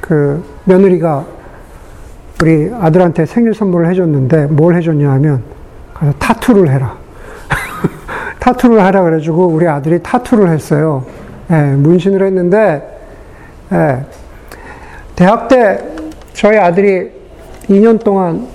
그 0.00 0.42
며느리가 0.64 1.26
우리 2.40 2.72
아들한테 2.72 3.26
생일 3.26 3.52
선물을 3.52 3.88
해줬는데 3.90 4.46
뭘 4.46 4.74
해줬냐 4.76 5.10
하면 5.12 5.42
가서 5.92 6.12
타투를 6.18 6.70
해라. 6.70 6.96
타투를 8.40 8.80
하라 8.80 9.02
그래가지고 9.02 9.48
우리 9.48 9.68
아들이 9.68 10.02
타투를 10.02 10.48
했어요. 10.48 11.04
예, 11.50 11.54
문신을 11.74 12.24
했는데 12.24 13.00
예, 13.72 14.04
대학 15.16 15.48
때 15.48 15.84
저희 16.32 16.56
아들이 16.56 17.17
2년 17.68 18.02
동안 18.02 18.46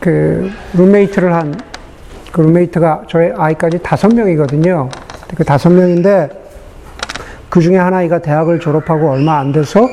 그 0.00 0.50
룸메이트를 0.74 1.32
한 1.32 1.74
그 2.34 2.40
룸메이트가 2.40 3.04
저희 3.08 3.30
아이까지 3.30 3.78
다섯 3.78 4.12
명이거든요. 4.12 4.88
그 5.36 5.44
다섯 5.44 5.70
명인데 5.70 6.28
그 7.48 7.60
중에 7.60 7.76
하나 7.76 8.02
이가 8.02 8.18
대학을 8.18 8.58
졸업하고 8.58 9.08
얼마 9.08 9.38
안 9.38 9.52
돼서 9.52 9.86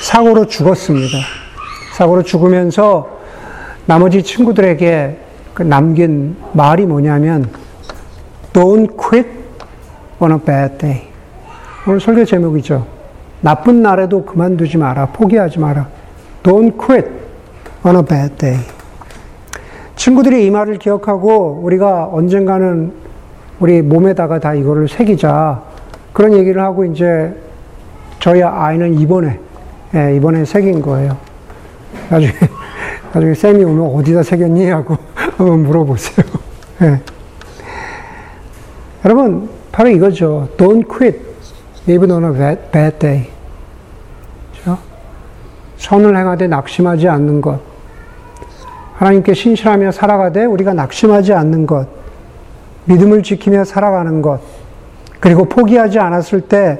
사고로 0.00 0.46
죽었습니다. 0.46 1.18
사고로 1.92 2.22
죽으면서 2.22 3.18
나머지 3.84 4.22
친구들에게 4.22 5.18
그 5.52 5.64
남긴 5.64 6.34
말이 6.54 6.86
뭐냐면 6.86 7.50
Don't 8.54 8.96
quit 8.96 9.28
on 10.18 10.32
a 10.32 10.38
bad 10.38 10.78
day. 10.78 11.08
오늘 11.86 12.00
설교 12.00 12.24
제목이죠. 12.24 12.86
나쁜 13.42 13.82
날에도 13.82 14.24
그만두지 14.24 14.78
마라. 14.78 15.08
포기하지 15.12 15.58
마라. 15.58 15.88
Don't 16.42 16.78
quit 16.78 17.06
on 17.84 17.96
a 17.96 18.02
bad 18.02 18.36
day. 18.36 18.60
친구들이 19.96 20.46
이 20.46 20.50
말을 20.50 20.78
기억하고 20.78 21.60
우리가 21.62 22.08
언젠가는 22.12 22.92
우리 23.60 23.82
몸에다가 23.82 24.40
다 24.40 24.54
이거를 24.54 24.88
새기자. 24.88 25.62
그런 26.12 26.32
얘기를 26.34 26.62
하고 26.62 26.84
이제 26.84 27.34
저희 28.18 28.42
아이는 28.42 28.98
이번에, 28.98 29.38
예, 29.94 30.16
이번에 30.16 30.44
새긴 30.44 30.82
거예요. 30.82 31.16
나중에, 32.08 32.32
나중에 33.12 33.34
쌤이 33.34 33.64
오면 33.64 33.94
어디다 33.96 34.22
새겼니? 34.22 34.70
하고 34.70 34.96
한번 35.36 35.62
물어보세요. 35.62 36.26
예. 36.82 37.00
여러분, 39.04 39.48
바로 39.70 39.88
이거죠. 39.88 40.48
Don't 40.56 40.86
quit 40.88 41.20
even 41.88 42.10
on 42.10 42.24
a 42.24 42.32
bad, 42.32 42.60
bad 42.70 42.98
day. 42.98 43.28
그렇죠? 44.52 44.78
선을 45.78 46.16
행하되 46.16 46.46
낙심하지 46.46 47.08
않는 47.08 47.40
것. 47.40 47.71
하나님께 49.02 49.34
신실하며 49.34 49.90
살아가되 49.90 50.44
우리가 50.44 50.74
낙심하지 50.74 51.32
않는 51.32 51.66
것. 51.66 51.88
믿음을 52.84 53.24
지키며 53.24 53.64
살아가는 53.64 54.22
것. 54.22 54.38
그리고 55.18 55.44
포기하지 55.44 55.98
않았을 55.98 56.42
때 56.42 56.78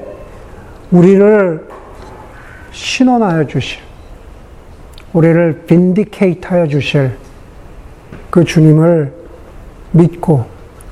우리를 0.92 1.66
신원하여 2.70 3.48
주실, 3.48 3.80
우리를 5.12 5.64
빈디케이트 5.66 6.46
하여 6.46 6.68
주실 6.68 7.16
그 8.30 8.44
주님을 8.44 9.12
믿고 9.90 10.44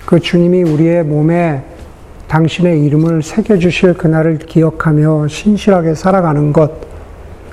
그 0.06 0.18
주님이 0.18 0.64
우리의 0.64 1.04
몸에 1.04 1.62
당신의 2.26 2.84
이름을 2.84 3.22
새겨주실 3.22 3.94
그날을 3.94 4.38
기억하며 4.38 5.28
신실하게 5.28 5.94
살아가는 5.94 6.52
것, 6.52 6.72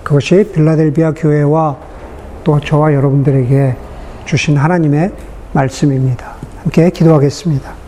그것이 0.03 0.49
빌라델비아 0.51 1.11
교회와 1.11 1.77
또 2.47 2.61
저와 2.61 2.93
여러분들에게 2.93 3.75
주신 4.23 4.55
하나님의 4.55 5.11
말씀입니다. 5.51 6.35
함께 6.63 6.89
기도하겠습니다. 6.89 7.86